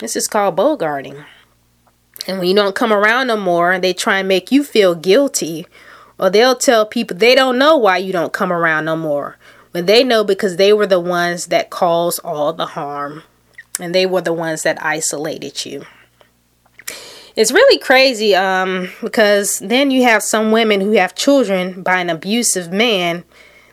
This 0.00 0.16
is 0.16 0.28
called 0.28 0.58
bogarting. 0.58 1.24
And 2.28 2.38
when 2.38 2.48
you 2.48 2.54
don't 2.54 2.74
come 2.74 2.92
around 2.92 3.28
no 3.28 3.38
more, 3.38 3.78
they 3.78 3.94
try 3.94 4.18
and 4.18 4.28
make 4.28 4.52
you 4.52 4.62
feel 4.62 4.94
guilty, 4.94 5.66
or 6.18 6.28
they'll 6.28 6.56
tell 6.56 6.84
people 6.84 7.16
they 7.16 7.34
don't 7.34 7.58
know 7.58 7.78
why 7.78 7.96
you 7.96 8.12
don't 8.12 8.34
come 8.34 8.52
around 8.52 8.84
no 8.84 8.96
more 8.96 9.38
when 9.70 9.86
they 9.86 10.04
know 10.04 10.24
because 10.24 10.56
they 10.56 10.74
were 10.74 10.86
the 10.86 11.00
ones 11.00 11.46
that 11.46 11.70
caused 11.70 12.20
all 12.22 12.52
the 12.52 12.66
harm 12.66 13.22
and 13.80 13.94
they 13.94 14.04
were 14.04 14.20
the 14.20 14.34
ones 14.34 14.62
that 14.64 14.84
isolated 14.84 15.64
you. 15.64 15.86
It's 17.36 17.52
really 17.52 17.78
crazy 17.78 18.34
um, 18.34 18.90
because 19.02 19.58
then 19.58 19.90
you 19.90 20.02
have 20.02 20.22
some 20.22 20.50
women 20.50 20.80
who 20.80 20.92
have 20.92 21.14
children 21.14 21.82
by 21.82 22.00
an 22.00 22.10
abusive 22.10 22.72
man 22.72 23.24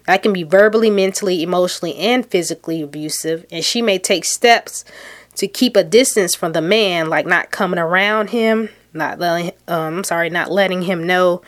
that 0.05 0.21
can 0.21 0.33
be 0.33 0.43
verbally, 0.43 0.89
mentally, 0.89 1.41
emotionally, 1.41 1.95
and 1.95 2.25
physically 2.25 2.81
abusive, 2.81 3.45
and 3.49 3.63
she 3.63 3.81
may 3.81 3.97
take 3.97 4.25
steps 4.25 4.83
to 5.35 5.47
keep 5.47 5.77
a 5.77 5.83
distance 5.83 6.35
from 6.35 6.51
the 6.51 6.61
man, 6.61 7.09
like 7.09 7.25
not 7.25 7.51
coming 7.51 7.79
around 7.79 8.31
him, 8.31 8.69
not 8.93 9.17
letting, 9.17 9.51
um, 9.67 9.97
I'm 9.97 10.03
sorry, 10.03 10.29
not 10.29 10.51
letting 10.51 10.83
him 10.83 11.07
know 11.07 11.41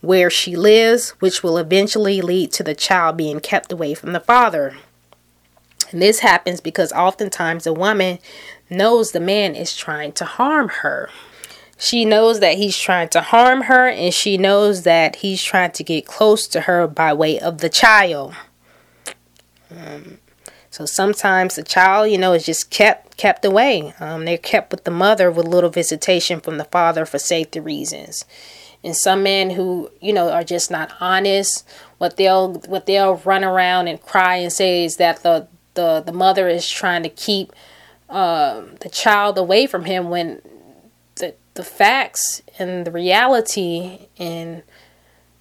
where 0.00 0.30
she 0.30 0.54
lives, 0.54 1.10
which 1.18 1.42
will 1.42 1.58
eventually 1.58 2.20
lead 2.20 2.52
to 2.52 2.62
the 2.62 2.74
child 2.74 3.16
being 3.16 3.40
kept 3.40 3.72
away 3.72 3.94
from 3.94 4.12
the 4.12 4.20
father. 4.20 4.76
And 5.90 6.00
this 6.00 6.20
happens 6.20 6.60
because 6.60 6.92
oftentimes 6.92 7.66
a 7.66 7.72
woman 7.72 8.18
knows 8.70 9.10
the 9.10 9.20
man 9.20 9.54
is 9.54 9.76
trying 9.76 10.12
to 10.12 10.24
harm 10.24 10.68
her. 10.68 11.10
She 11.80 12.04
knows 12.04 12.40
that 12.40 12.56
he's 12.56 12.76
trying 12.76 13.08
to 13.10 13.20
harm 13.20 13.62
her, 13.62 13.88
and 13.88 14.12
she 14.12 14.36
knows 14.36 14.82
that 14.82 15.16
he's 15.16 15.42
trying 15.42 15.70
to 15.72 15.84
get 15.84 16.06
close 16.06 16.48
to 16.48 16.62
her 16.62 16.88
by 16.88 17.12
way 17.12 17.38
of 17.38 17.58
the 17.58 17.68
child. 17.68 18.34
Um, 19.70 20.18
so 20.70 20.86
sometimes 20.86 21.54
the 21.54 21.62
child, 21.62 22.10
you 22.10 22.18
know, 22.18 22.32
is 22.32 22.44
just 22.44 22.70
kept 22.70 23.16
kept 23.16 23.44
away. 23.44 23.94
Um, 24.00 24.24
they're 24.24 24.38
kept 24.38 24.72
with 24.72 24.84
the 24.84 24.90
mother 24.90 25.30
with 25.30 25.46
little 25.46 25.70
visitation 25.70 26.40
from 26.40 26.58
the 26.58 26.64
father 26.64 27.06
for 27.06 27.18
safety 27.18 27.60
reasons. 27.60 28.24
And 28.82 28.96
some 28.96 29.22
men 29.22 29.50
who, 29.50 29.90
you 30.00 30.12
know, 30.12 30.30
are 30.30 30.44
just 30.44 30.70
not 30.70 30.92
honest, 31.00 31.66
what 31.98 32.16
they'll 32.16 32.54
what 32.66 32.86
they'll 32.86 33.16
run 33.16 33.44
around 33.44 33.86
and 33.86 34.02
cry 34.02 34.36
and 34.36 34.52
say 34.52 34.84
is 34.84 34.96
that 34.96 35.22
the 35.22 35.46
the, 35.74 36.02
the 36.04 36.12
mother 36.12 36.48
is 36.48 36.68
trying 36.68 37.04
to 37.04 37.08
keep 37.08 37.52
uh, 38.08 38.62
the 38.80 38.88
child 38.88 39.38
away 39.38 39.66
from 39.66 39.84
him 39.84 40.10
when 40.10 40.42
the 41.58 41.64
facts 41.64 42.40
and 42.56 42.86
the 42.86 42.90
reality 42.92 44.06
and 44.16 44.62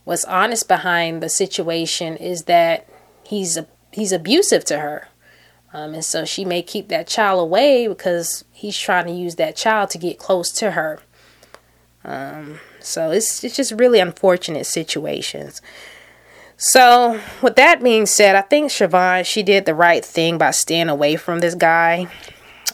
what's 0.04 0.26
honest 0.26 0.68
behind 0.68 1.22
the 1.22 1.30
situation 1.30 2.18
is 2.18 2.46
that 2.46 2.90
he's 3.24 3.56
a, 3.56 3.68
he's 3.92 4.12
abusive 4.12 4.66
to 4.66 4.80
her. 4.80 5.10
Um, 5.74 5.94
and 5.94 6.04
so 6.04 6.26
she 6.26 6.44
may 6.44 6.64
keep 6.64 6.88
that 6.88 7.06
child 7.06 7.40
away 7.40 7.88
because 7.88 8.46
he's 8.52 8.76
trying 8.76 9.06
to 9.06 9.12
use 9.12 9.36
that 9.36 9.56
child 9.56 9.92
to 9.92 10.00
get 10.00 10.18
close 10.18 10.52
to 10.54 10.72
her. 10.72 11.00
Um, 12.04 12.62
so 12.80 13.12
it's 13.12 13.44
it's 13.44 13.56
just 13.56 13.74
really 13.74 14.00
unfortunate 14.00 14.66
situations. 14.66 15.62
So 16.56 17.22
with 17.44 17.58
that 17.58 17.84
being 17.84 18.08
said, 18.08 18.36
I 18.36 18.42
think 18.42 18.72
Siohvaughn 18.72 19.24
she 19.24 19.44
did 19.44 19.66
the 19.66 19.76
right 19.76 20.04
thing 20.04 20.40
by 20.40 20.50
staying 20.50 20.90
away 20.90 21.16
from 21.16 21.42
this 21.42 21.54
guy. 21.54 22.08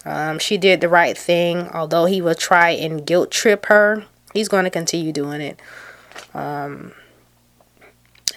Um, 0.06 0.40
she 0.40 0.58
did 0.58 0.82
the 0.82 0.90
right 0.90 1.18
thing, 1.18 1.70
although 1.70 2.06
he 2.06 2.22
will 2.22 2.36
try 2.36 2.72
and 2.72 3.06
guilt 3.06 3.32
trip 3.32 3.68
her. 3.68 4.06
He's 4.34 4.50
going 4.50 4.66
to 4.66 4.70
continue 4.70 5.12
doing 5.12 5.42
it. 5.42 5.62
Um, 6.34 6.94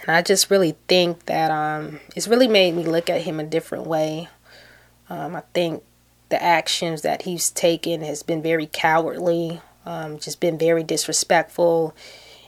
and 0.07 0.15
I 0.15 0.21
just 0.21 0.49
really 0.49 0.75
think 0.87 1.25
that 1.25 1.51
um, 1.51 1.99
it's 2.15 2.27
really 2.27 2.47
made 2.47 2.75
me 2.75 2.83
look 2.83 3.09
at 3.09 3.21
him 3.21 3.39
a 3.39 3.43
different 3.43 3.85
way. 3.85 4.29
Um, 5.09 5.35
I 5.35 5.41
think 5.53 5.83
the 6.29 6.41
actions 6.41 7.01
that 7.01 7.23
he's 7.23 7.49
taken 7.49 8.01
has 8.01 8.23
been 8.23 8.41
very 8.41 8.67
cowardly, 8.67 9.61
um, 9.85 10.19
just 10.19 10.39
been 10.39 10.57
very 10.57 10.83
disrespectful, 10.83 11.95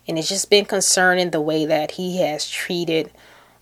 and 0.07 0.17
it's 0.17 0.29
just 0.29 0.49
been 0.49 0.65
concerning 0.65 1.31
the 1.31 1.41
way 1.41 1.65
that 1.65 1.91
he 1.91 2.21
has 2.21 2.49
treated 2.49 3.11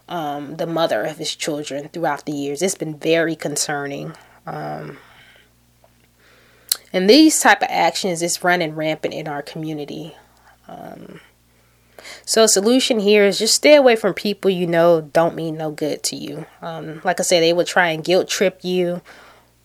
um, 0.10 0.56
the 0.56 0.68
mother 0.68 1.04
of 1.04 1.18
his 1.18 1.36
children 1.36 1.90
throughout 1.90 2.26
the 2.26 2.32
years. 2.32 2.62
It's 2.62 2.76
been 2.76 2.98
very 2.98 3.36
concerning. 3.36 4.14
Um, 4.46 4.98
and 6.94 7.10
these 7.10 7.40
type 7.40 7.62
of 7.62 7.68
actions 7.70 8.22
is 8.22 8.44
running 8.44 8.76
rampant 8.76 9.14
in 9.14 9.28
our 9.28 9.42
community. 9.42 10.16
Um, 10.68 11.20
so 12.26 12.44
a 12.44 12.48
solution 12.48 13.00
here 13.00 13.26
is 13.26 13.40
just 13.40 13.56
stay 13.56 13.76
away 13.76 13.96
from 13.96 14.14
people 14.14 14.52
you 14.52 14.68
know 14.68 15.02
don't 15.02 15.36
mean 15.36 15.58
no 15.58 15.72
good 15.72 16.04
to 16.04 16.16
you. 16.16 16.46
Um, 16.62 17.02
like 17.04 17.20
I 17.20 17.24
said, 17.24 17.42
they 17.42 17.54
would 17.54 17.68
try 17.68 17.90
and 17.90 18.04
guilt 18.04 18.28
trip 18.28 18.60
you, 18.64 19.02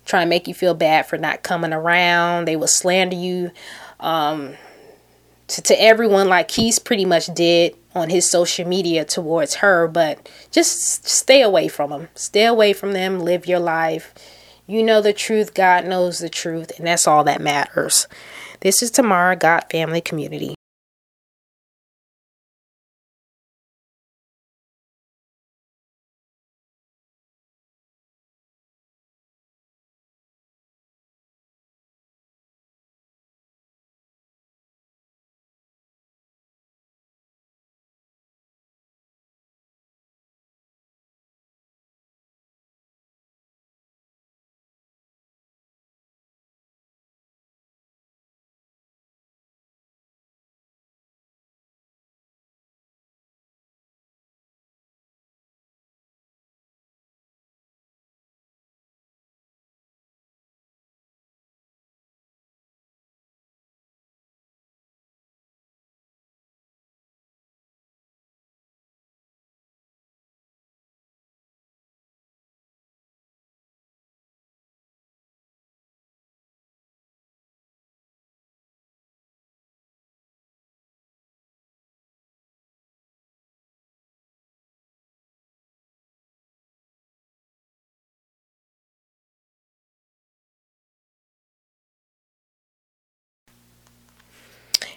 try 0.04 0.22
and 0.22 0.30
make 0.30 0.48
you 0.48 0.54
feel 0.54 0.74
bad 0.74 1.06
for 1.06 1.18
not 1.18 1.42
coming 1.42 1.72
around. 1.72 2.46
They 2.46 2.56
would 2.56 2.68
slander 2.68 3.16
you 3.16 3.50
um, 4.00 4.54
to, 5.48 5.62
to 5.62 5.82
everyone 5.82 6.28
like 6.28 6.50
he's 6.50 6.78
pretty 6.78 7.04
much 7.04 7.26
did 7.34 7.76
on 7.94 8.10
his 8.10 8.30
social 8.30 8.66
media 8.66 9.04
towards 9.04 9.56
her. 9.56 9.86
But 9.88 10.28
just 10.50 11.08
stay 11.08 11.42
away 11.42 11.68
from 11.68 11.90
them. 11.90 12.08
Stay 12.14 12.46
away 12.46 12.72
from 12.72 12.92
them. 12.92 13.20
Live 13.20 13.46
your 13.46 13.60
life. 13.60 14.14
You 14.72 14.82
know 14.82 15.02
the 15.02 15.12
truth. 15.12 15.52
God 15.52 15.84
knows 15.84 16.18
the 16.18 16.30
truth. 16.30 16.72
And 16.78 16.86
that's 16.86 17.06
all 17.06 17.24
that 17.24 17.42
matters. 17.42 18.08
This 18.60 18.82
is 18.82 18.90
Tamara, 18.90 19.36
God 19.36 19.64
Family 19.70 20.00
Community. 20.00 20.54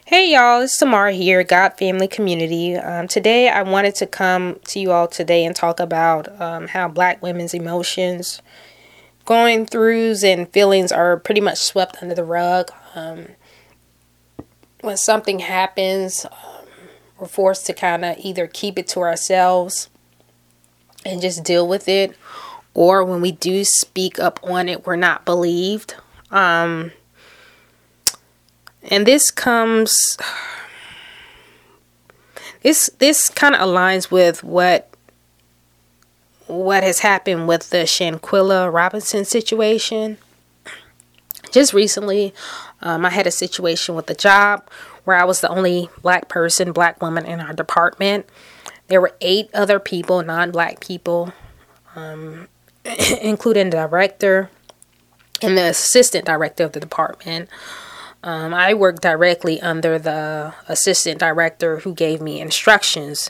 Hey 0.08 0.34
y'all, 0.34 0.62
it's 0.62 0.78
Samara 0.78 1.14
here, 1.14 1.44
God 1.44 1.80
Family 1.80 2.08
Community. 2.08 2.76
Um, 2.76 3.08
today 3.08 3.50
I 3.50 3.64
wanted 3.64 3.96
to 3.96 4.06
come 4.06 4.60
to 4.66 4.80
you 4.80 4.92
all 4.92 5.08
today 5.08 5.44
and 5.44 5.56
talk 5.56 5.80
about 5.80 6.40
um, 6.40 6.68
how 6.68 6.88
black 6.88 7.24
women's 7.24 7.56
emotions, 7.56 8.40
going 9.26 9.66
throughs, 9.66 10.24
and 10.24 10.48
feelings 10.50 10.92
are 10.92 11.18
pretty 11.18 11.42
much 11.42 11.58
swept 11.58 12.04
under 12.04 12.14
the 12.14 12.24
rug. 12.24 12.70
Um, 12.94 13.30
when 14.82 14.96
something 14.96 15.40
happens, 15.40 16.24
um, 16.26 16.68
we're 17.18 17.26
forced 17.26 17.66
to 17.66 17.74
kind 17.74 18.06
of 18.06 18.16
either 18.20 18.46
keep 18.46 18.78
it 18.78 18.88
to 18.90 19.00
ourselves 19.00 19.90
and 21.04 21.20
just 21.20 21.44
deal 21.44 21.68
with 21.68 21.90
it, 21.90 22.16
or 22.76 23.04
when 23.04 23.22
we 23.22 23.32
do 23.32 23.64
speak 23.64 24.20
up 24.20 24.40
on 24.44 24.70
it, 24.70 24.86
we're 24.86 24.98
not 24.98 25.26
believed. 25.26 25.96
And 28.86 29.06
this 29.06 29.32
comes 29.32 30.18
this 32.62 32.90
this 33.00 33.30
kind 33.30 33.56
of 33.56 33.62
aligns 33.62 34.10
with 34.10 34.44
what 34.44 34.90
what 36.48 36.84
has 36.84 37.00
happened 37.00 37.48
with 37.48 37.70
the 37.70 37.86
Shanquella 37.86 38.72
Robinson 38.72 39.26
situation. 39.26 40.18
Just 41.52 41.74
recently, 41.74 42.34
um, 42.82 43.06
I 43.06 43.10
had 43.10 43.28
a 43.28 43.32
situation 43.32 43.96
with 43.96 44.10
a 44.10 44.16
job 44.16 44.68
where 45.06 45.16
I 45.16 45.24
was 45.24 45.42
the 45.42 45.50
only 45.50 45.90
black 46.02 46.28
person, 46.28 46.72
black 46.72 47.02
woman 47.02 47.26
in 47.26 47.40
our 47.40 47.54
department. 47.54 48.28
There 48.88 49.02
were 49.02 49.16
eight 49.22 49.50
other 49.54 49.80
people, 49.80 50.24
non 50.24 50.52
black 50.52 50.80
people, 50.80 51.34
um, 51.96 52.48
including 53.22 53.70
the 53.70 53.78
director 53.78 54.50
and 55.42 55.58
the 55.58 55.70
assistant 55.70 56.26
director 56.26 56.64
of 56.64 56.74
the 56.74 56.80
department. 56.80 57.50
Um, 58.26 58.56
I 58.56 58.74
worked 58.74 59.04
directly 59.04 59.62
under 59.62 60.00
the 60.00 60.56
assistant 60.68 61.20
director 61.20 61.82
who 61.82 61.94
gave 61.94 62.22
me 62.22 62.42
instructions. 62.42 63.30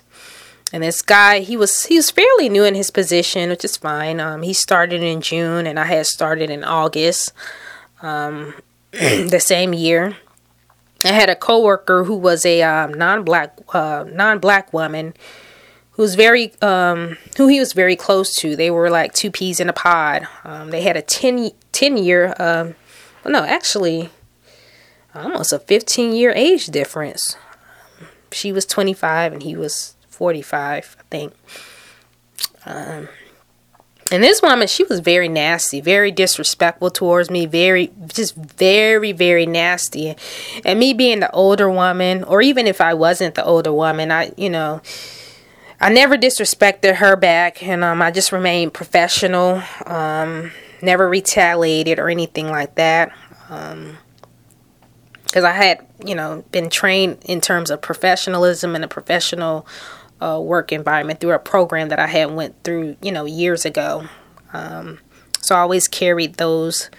And 0.72 0.82
this 0.84 1.02
guy, 1.02 1.40
he 1.40 1.58
was 1.58 1.84
he 1.86 1.98
was 1.98 2.10
fairly 2.10 2.48
new 2.48 2.64
in 2.64 2.76
his 2.76 2.92
position, 2.92 3.50
which 3.50 3.66
is 3.66 3.76
fine. 3.76 4.22
Um, 4.22 4.42
he 4.42 4.54
started 4.54 5.04
in 5.04 5.20
June, 5.20 5.68
and 5.68 5.78
I 5.78 5.84
had 5.84 6.08
started 6.08 6.50
in 6.50 6.64
August, 6.64 7.34
um, 8.02 8.56
the 8.92 9.40
same 9.40 9.74
year. 9.74 10.16
I 11.04 11.10
had 11.10 11.30
a 11.30 11.36
coworker 11.36 12.06
who 12.06 12.16
was 12.16 12.46
a 12.46 12.64
um, 12.64 12.94
non-black 12.94 13.60
uh, 13.74 14.06
non-black 14.08 14.72
woman 14.72 15.14
who 15.92 16.04
was 16.04 16.16
very 16.16 16.54
um, 16.62 17.18
who 17.36 17.48
he 17.48 17.60
was 17.60 17.74
very 17.74 17.98
close 17.98 18.34
to. 18.36 18.56
They 18.56 18.72
were 18.72 18.90
like 18.90 19.14
two 19.14 19.30
peas 19.30 19.60
in 19.60 19.68
a 19.68 19.74
pod. 19.74 20.26
Um, 20.46 20.72
they 20.72 20.82
had 20.82 20.96
a 20.96 21.02
10, 21.02 21.52
10 21.74 21.98
year 21.98 22.34
um, 22.40 22.76
well, 23.26 23.32
no, 23.32 23.44
actually 23.44 24.10
almost 25.16 25.54
a 25.54 25.60
15 25.60 26.14
year 26.14 26.32
age 26.36 26.68
difference. 26.68 27.38
She 28.32 28.52
was 28.52 28.66
25 28.66 29.34
and 29.34 29.44
he 29.44 29.56
was 29.56 29.96
45, 30.10 30.98
I 31.00 31.04
think. 31.10 31.34
Um, 32.66 33.08
and 34.12 34.24
this 34.24 34.42
woman, 34.42 34.68
she 34.68 34.84
was 34.84 35.00
very 35.00 35.28
nasty, 35.28 35.82
very 35.82 36.12
disrespectful 36.12 36.92
towards 36.92 37.32
me, 37.32 37.48
very, 37.48 37.92
just 38.08 38.36
very, 38.36 39.12
very 39.14 39.48
nasty. 39.48 40.16
And 40.64 40.80
me 40.80 40.94
being 40.94 41.22
the 41.22 41.32
older 41.32 41.70
woman, 41.70 42.24
or 42.24 42.42
even 42.42 42.68
if 42.68 42.82
I 42.82 42.94
wasn't 42.94 43.34
the 43.34 43.44
older 43.44 43.74
woman, 43.74 44.12
I, 44.12 44.32
you 44.38 44.50
know, 44.50 44.82
I 45.82 45.92
never 45.92 46.18
disrespected 46.18 46.96
her 46.96 47.16
back, 47.16 47.64
and 47.64 47.84
um, 47.84 48.02
I 48.02 48.12
just 48.12 48.32
remained 48.32 48.74
professional, 48.74 49.62
um, 49.86 50.52
never 50.84 51.10
retaliated 51.10 51.98
or 51.98 52.10
anything 52.10 52.50
like 52.50 52.76
that. 52.76 53.12
Um, 53.50 53.98
because 55.36 55.44
I 55.44 55.52
had, 55.52 55.86
you 56.06 56.16
know, 56.16 56.46
been 56.54 56.70
trained 56.70 57.18
in 57.26 57.42
terms 57.42 57.70
of 57.70 57.82
professionalism 57.82 58.74
and 58.74 58.86
a 58.86 58.88
professional 58.88 59.68
uh, 60.22 60.40
work 60.42 60.72
environment 60.72 61.20
through 61.20 61.34
a 61.34 61.40
program 61.40 61.90
that 61.90 62.00
I 62.00 62.08
had 62.08 62.32
went 62.32 62.56
through, 62.64 62.96
you 63.02 63.12
know, 63.12 63.26
years 63.26 63.66
ago. 63.66 64.06
Um, 64.54 65.00
so 65.42 65.54
I 65.54 65.60
always 65.60 65.90
carried 65.90 66.36
those 66.36 66.90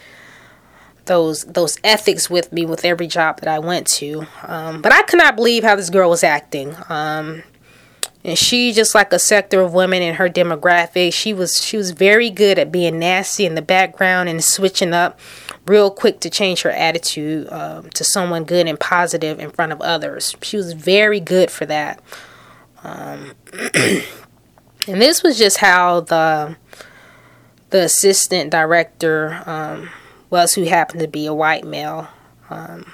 those 1.06 1.44
those 1.44 1.78
ethics 1.82 2.28
with 2.28 2.52
me 2.52 2.66
with 2.66 2.84
every 2.84 3.06
job 3.06 3.40
that 3.40 3.48
I 3.48 3.58
went 3.58 3.86
to. 3.86 4.26
Um, 4.42 4.82
but 4.82 4.92
I 4.92 5.00
could 5.00 5.16
not 5.16 5.34
believe 5.34 5.64
how 5.64 5.74
this 5.74 5.88
girl 5.88 6.10
was 6.10 6.22
acting. 6.22 6.76
Um, 6.90 7.42
and 8.22 8.36
she 8.36 8.74
just 8.74 8.94
like 8.94 9.14
a 9.14 9.18
sector 9.18 9.62
of 9.62 9.72
women 9.72 10.02
in 10.02 10.16
her 10.16 10.28
demographic. 10.28 11.14
She 11.14 11.32
was 11.32 11.64
she 11.64 11.78
was 11.78 11.92
very 11.92 12.28
good 12.28 12.58
at 12.58 12.70
being 12.70 12.98
nasty 12.98 13.46
in 13.46 13.54
the 13.54 13.62
background 13.62 14.28
and 14.28 14.44
switching 14.44 14.92
up 14.92 15.18
real 15.66 15.90
quick 15.90 16.20
to 16.20 16.30
change 16.30 16.62
her 16.62 16.70
attitude 16.70 17.50
um, 17.52 17.90
to 17.90 18.04
someone 18.04 18.44
good 18.44 18.66
and 18.66 18.78
positive 18.78 19.40
in 19.40 19.50
front 19.50 19.72
of 19.72 19.80
others. 19.80 20.36
She 20.42 20.56
was 20.56 20.72
very 20.72 21.20
good 21.20 21.50
for 21.50 21.66
that. 21.66 22.00
Um, 22.84 23.32
and 23.74 25.00
this 25.00 25.22
was 25.22 25.38
just 25.38 25.58
how 25.58 26.00
the 26.00 26.56
the 27.70 27.82
assistant 27.82 28.50
director 28.50 29.42
um, 29.44 29.90
was, 30.30 30.54
who 30.54 30.64
happened 30.64 31.00
to 31.00 31.08
be 31.08 31.26
a 31.26 31.34
white 31.34 31.64
male. 31.64 32.08
Um, 32.48 32.92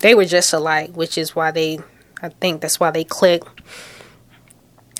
they 0.00 0.14
were 0.14 0.26
just 0.26 0.52
alike, 0.52 0.94
which 0.94 1.16
is 1.16 1.34
why 1.34 1.50
they, 1.50 1.78
I 2.22 2.28
think 2.28 2.60
that's 2.60 2.78
why 2.78 2.90
they 2.90 3.04
clicked. 3.04 3.48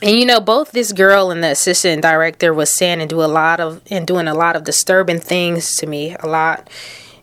And 0.02 0.18
you 0.18 0.24
know, 0.24 0.40
both 0.40 0.72
this 0.72 0.92
girl 0.92 1.30
and 1.30 1.44
the 1.44 1.50
assistant 1.50 2.02
director 2.02 2.54
was 2.54 2.74
saying 2.74 3.00
and 3.00 3.10
do 3.10 3.22
a 3.22 3.26
lot 3.26 3.60
of 3.60 3.82
and 3.90 4.06
doing 4.06 4.28
a 4.28 4.34
lot 4.34 4.56
of 4.56 4.64
disturbing 4.64 5.20
things 5.20 5.76
to 5.76 5.86
me, 5.86 6.16
a 6.18 6.26
lot. 6.26 6.70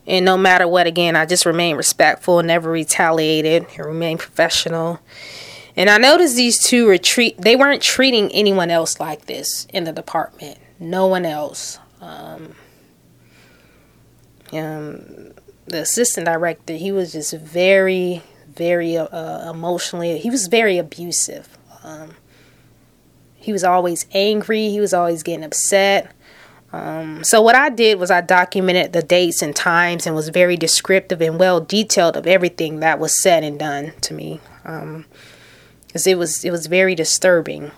And 0.06 0.24
no 0.24 0.38
matter 0.38 0.68
what, 0.68 0.88
again, 0.88 1.16
I 1.16 1.26
just 1.26 1.46
remained 1.46 1.78
respectful, 1.78 2.42
never 2.42 2.72
retaliated, 2.72 3.66
and 3.76 3.86
remained 3.86 4.20
professional. 4.20 5.00
And 5.76 5.90
I 5.90 5.98
noticed 5.98 6.36
these 6.36 6.64
two 6.64 6.88
retreat 6.88 7.36
they 7.40 7.56
weren't 7.56 7.82
treating 7.82 8.32
anyone 8.32 8.70
else 8.70 9.00
like 9.00 9.26
this 9.26 9.66
in 9.74 9.84
the 9.84 9.92
department. 9.92 10.60
No 10.80 11.08
one 11.08 11.26
else. 11.26 11.80
Um, 12.00 12.54
um, 14.54 15.34
the 15.66 15.82
assistant 15.82 16.26
director, 16.26 16.74
he 16.74 16.92
was 16.92 17.12
just 17.12 17.34
very, 17.34 18.22
very 18.48 18.98
uh, 18.98 19.50
emotionally, 19.50 20.20
he 20.20 20.30
was 20.30 20.48
very 20.48 20.78
abusive. 20.78 21.58
Um, 21.84 22.12
he 23.48 23.54
was 23.54 23.64
always 23.64 24.06
angry, 24.12 24.68
he 24.68 24.82
was 24.82 24.94
always 24.94 25.24
getting 25.24 25.46
upset. 25.46 26.12
Um, 26.74 27.24
so 27.24 27.42
what 27.42 27.56
I 27.56 27.70
did 27.70 27.98
was 27.98 28.12
I 28.12 28.20
documented 28.20 28.92
the 28.92 29.02
dates 29.02 29.42
and 29.42 29.56
times 29.56 30.06
and 30.06 30.14
was 30.14 30.28
very 30.28 30.58
descriptive 30.58 31.22
and 31.22 31.40
well 31.40 31.62
detailed 31.62 32.18
of 32.18 32.28
everything 32.28 32.82
that 32.82 33.00
was 33.00 33.24
said 33.24 33.46
and 33.46 33.58
done 33.58 33.94
to 34.02 34.14
me. 34.14 34.42
Um, 34.66 35.06
because 35.88 36.06
it 36.06 36.18
was 36.18 36.44
it 36.44 36.52
was 36.52 36.68
very 36.68 36.94
disturbing. 36.94 37.72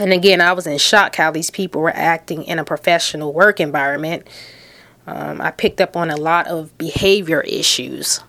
And 0.00 0.12
again, 0.12 0.40
I 0.40 0.52
was 0.52 0.66
in 0.66 0.76
shock 0.78 1.14
how 1.14 1.30
these 1.30 1.52
people 1.52 1.80
were 1.80 1.94
acting 1.94 2.42
in 2.42 2.58
a 2.58 2.64
professional 2.64 3.32
work 3.32 3.60
environment. 3.60 4.26
Um, 5.06 5.40
I 5.40 5.52
picked 5.52 5.80
up 5.80 5.96
on 5.96 6.10
a 6.10 6.16
lot 6.16 6.48
of 6.48 6.76
behavior 6.78 7.42
issues. 7.42 8.24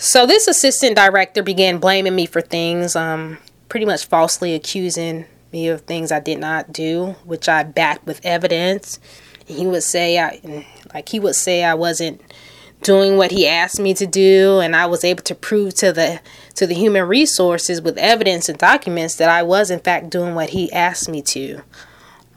So 0.00 0.26
this 0.26 0.46
assistant 0.46 0.94
director 0.94 1.42
began 1.42 1.78
blaming 1.78 2.14
me 2.14 2.26
for 2.26 2.40
things, 2.40 2.94
um, 2.94 3.38
pretty 3.68 3.84
much 3.84 4.06
falsely 4.06 4.54
accusing 4.54 5.24
me 5.52 5.66
of 5.68 5.80
things 5.80 6.12
I 6.12 6.20
did 6.20 6.38
not 6.38 6.72
do, 6.72 7.16
which 7.24 7.48
I 7.48 7.64
backed 7.64 8.06
with 8.06 8.24
evidence. 8.24 9.00
He 9.46 9.66
would 9.66 9.82
say 9.82 10.20
I, 10.20 10.64
like 10.94 11.08
he 11.08 11.18
would 11.18 11.34
say 11.34 11.64
I 11.64 11.74
wasn't 11.74 12.20
doing 12.82 13.16
what 13.16 13.32
he 13.32 13.48
asked 13.48 13.80
me 13.80 13.92
to 13.94 14.06
do 14.06 14.60
and 14.60 14.76
I 14.76 14.86
was 14.86 15.02
able 15.02 15.24
to 15.24 15.34
prove 15.34 15.74
to 15.74 15.92
the 15.92 16.20
to 16.54 16.64
the 16.64 16.74
human 16.74 17.08
resources 17.08 17.82
with 17.82 17.98
evidence 17.98 18.48
and 18.48 18.56
documents 18.56 19.16
that 19.16 19.28
I 19.28 19.42
was 19.42 19.68
in 19.68 19.80
fact 19.80 20.10
doing 20.10 20.36
what 20.36 20.50
he 20.50 20.72
asked 20.72 21.08
me 21.08 21.22
to. 21.22 21.62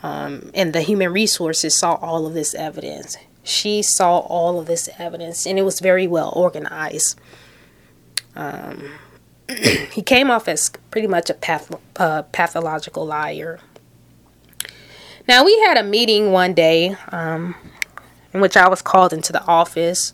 Um, 0.02 0.50
and 0.56 0.74
the 0.74 0.82
human 0.82 1.14
resources 1.14 1.78
saw 1.78 1.94
all 1.96 2.26
of 2.26 2.34
this 2.34 2.56
evidence. 2.56 3.18
She 3.44 3.84
saw 3.84 4.20
all 4.20 4.60
of 4.60 4.66
this 4.66 4.90
evidence 4.98 5.46
and 5.46 5.60
it 5.60 5.64
was 5.64 5.80
very 5.80 6.08
well 6.08 6.34
organized. 6.36 7.20
Um, 8.36 8.92
he 9.92 10.02
came 10.02 10.32
off 10.32 10.48
as 10.48 10.70
pretty 10.90 11.08
much 11.08 11.30
a 11.30 11.34
path, 11.34 11.74
uh, 11.98 12.24
pathological 12.24 13.06
liar. 13.06 13.60
Now, 15.28 15.46
we 15.46 15.58
had 15.62 15.78
a 15.78 15.84
meeting 15.84 16.32
one 16.32 16.54
day 16.54 16.96
um, 17.12 17.56
in 18.34 18.42
which 18.42 18.58
I 18.58 18.68
was 18.68 18.82
called 18.82 19.14
into 19.14 19.32
the 19.32 19.44
office 19.46 20.14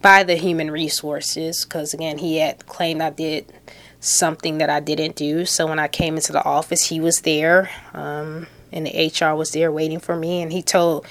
by 0.00 0.24
the 0.24 0.34
human 0.34 0.70
resources 0.70 1.64
because 1.64 1.94
again 1.94 2.18
he 2.18 2.38
had 2.38 2.66
claimed 2.66 3.00
I 3.00 3.10
did 3.10 3.52
something 4.00 4.58
that 4.58 4.68
I 4.68 4.80
didn't 4.80 5.16
do. 5.16 5.46
So 5.46 5.66
when 5.66 5.78
I 5.78 5.88
came 5.88 6.16
into 6.16 6.32
the 6.32 6.44
office, 6.44 6.88
he 6.88 7.00
was 7.00 7.20
there, 7.20 7.70
um, 7.94 8.48
and 8.72 8.86
the 8.86 9.12
HR 9.14 9.34
was 9.36 9.52
there 9.52 9.70
waiting 9.70 10.00
for 10.00 10.16
me, 10.16 10.42
and 10.42 10.52
he 10.52 10.60
told 10.60 11.06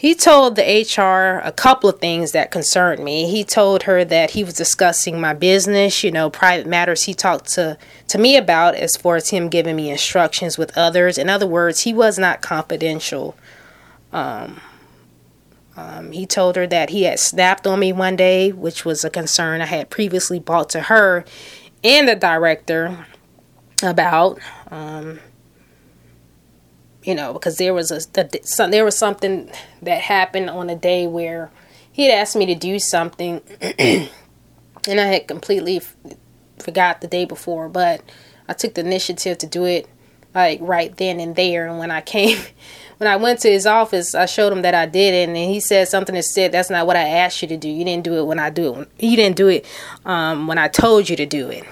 he 0.00 0.14
told 0.14 0.56
the 0.56 0.62
HR 0.62 1.46
a 1.46 1.52
couple 1.52 1.90
of 1.90 2.00
things 2.00 2.32
that 2.32 2.50
concerned 2.50 3.04
me. 3.04 3.30
He 3.30 3.44
told 3.44 3.82
her 3.82 4.02
that 4.02 4.30
he 4.30 4.42
was 4.42 4.54
discussing 4.54 5.20
my 5.20 5.34
business, 5.34 6.02
you 6.02 6.10
know, 6.10 6.30
private 6.30 6.66
matters 6.66 7.02
he 7.02 7.12
talked 7.12 7.50
to 7.50 7.76
to 8.08 8.16
me 8.16 8.38
about 8.38 8.74
as 8.76 8.96
far 8.96 9.16
as 9.16 9.28
him 9.28 9.50
giving 9.50 9.76
me 9.76 9.90
instructions 9.90 10.56
with 10.56 10.74
others. 10.74 11.18
In 11.18 11.28
other 11.28 11.46
words, 11.46 11.80
he 11.80 11.92
was 11.92 12.18
not 12.18 12.40
confidential. 12.40 13.36
Um, 14.10 14.62
um, 15.76 16.12
he 16.12 16.24
told 16.24 16.56
her 16.56 16.66
that 16.66 16.88
he 16.88 17.02
had 17.02 17.18
snapped 17.18 17.66
on 17.66 17.78
me 17.78 17.92
one 17.92 18.16
day, 18.16 18.52
which 18.52 18.86
was 18.86 19.04
a 19.04 19.10
concern 19.10 19.60
I 19.60 19.66
had 19.66 19.90
previously 19.90 20.40
brought 20.40 20.70
to 20.70 20.80
her 20.80 21.26
and 21.84 22.08
the 22.08 22.16
director 22.16 23.04
about. 23.82 24.38
Um, 24.70 25.20
you 27.02 27.14
know, 27.14 27.32
because 27.32 27.56
there 27.56 27.74
was 27.74 27.90
a 27.90 28.68
there 28.68 28.84
was 28.84 28.96
something 28.96 29.50
that 29.82 30.00
happened 30.02 30.50
on 30.50 30.68
a 30.68 30.76
day 30.76 31.06
where 31.06 31.50
he 31.90 32.04
had 32.04 32.18
asked 32.18 32.36
me 32.36 32.46
to 32.46 32.54
do 32.54 32.78
something, 32.78 33.40
and 33.78 34.10
I 34.88 35.06
had 35.06 35.26
completely 35.26 35.78
f- 35.78 35.96
forgot 36.58 37.00
the 37.00 37.08
day 37.08 37.24
before, 37.24 37.68
but 37.68 38.02
I 38.48 38.52
took 38.52 38.74
the 38.74 38.82
initiative 38.82 39.38
to 39.38 39.46
do 39.46 39.64
it 39.64 39.88
like 40.34 40.60
right 40.62 40.96
then 40.96 41.20
and 41.20 41.34
there. 41.34 41.66
And 41.66 41.78
when 41.78 41.90
I 41.90 42.00
came 42.02 42.38
when 42.98 43.08
I 43.08 43.16
went 43.16 43.40
to 43.40 43.50
his 43.50 43.66
office, 43.66 44.14
I 44.14 44.26
showed 44.26 44.52
him 44.52 44.62
that 44.62 44.74
I 44.74 44.86
did 44.86 45.14
it, 45.14 45.28
and 45.28 45.36
he 45.36 45.60
said 45.60 45.88
something 45.88 46.14
that 46.14 46.24
said, 46.24 46.52
"That's 46.52 46.70
not 46.70 46.86
what 46.86 46.96
I 46.96 47.08
asked 47.08 47.40
you 47.40 47.48
to 47.48 47.56
do. 47.56 47.68
You 47.68 47.84
didn't 47.84 48.04
do 48.04 48.18
it 48.18 48.26
when 48.26 48.38
I 48.38 48.50
do 48.50 48.74
it. 48.80 48.88
You 48.98 49.16
didn't 49.16 49.36
do 49.36 49.48
it 49.48 49.64
um, 50.04 50.46
when 50.46 50.58
I 50.58 50.68
told 50.68 51.08
you 51.08 51.16
to 51.16 51.26
do 51.26 51.48
it." 51.48 51.64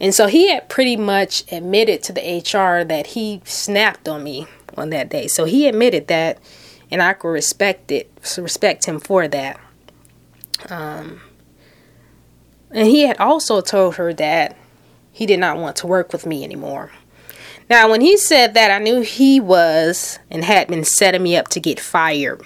And 0.00 0.14
so 0.14 0.26
he 0.26 0.50
had 0.50 0.68
pretty 0.68 0.96
much 0.96 1.50
admitted 1.50 2.02
to 2.04 2.12
the 2.12 2.20
HR 2.20 2.84
that 2.84 3.08
he 3.08 3.40
snapped 3.44 4.08
on 4.08 4.22
me 4.22 4.46
on 4.76 4.90
that 4.90 5.08
day. 5.08 5.26
So 5.26 5.44
he 5.44 5.66
admitted 5.66 6.08
that, 6.08 6.38
and 6.90 7.02
I 7.02 7.14
could 7.14 7.28
respect 7.28 7.90
it, 7.90 8.10
respect 8.36 8.84
him 8.84 9.00
for 9.00 9.26
that. 9.28 9.58
Um, 10.68 11.20
and 12.70 12.86
he 12.86 13.02
had 13.02 13.18
also 13.18 13.60
told 13.60 13.96
her 13.96 14.12
that 14.14 14.56
he 15.12 15.24
did 15.24 15.40
not 15.40 15.56
want 15.56 15.76
to 15.76 15.86
work 15.86 16.12
with 16.12 16.26
me 16.26 16.44
anymore. 16.44 16.92
Now, 17.68 17.90
when 17.90 18.00
he 18.00 18.16
said 18.16 18.54
that, 18.54 18.70
I 18.70 18.78
knew 18.78 19.00
he 19.00 19.40
was 19.40 20.18
and 20.30 20.44
had 20.44 20.68
been 20.68 20.84
setting 20.84 21.22
me 21.22 21.36
up 21.36 21.48
to 21.48 21.60
get 21.60 21.80
fired, 21.80 22.42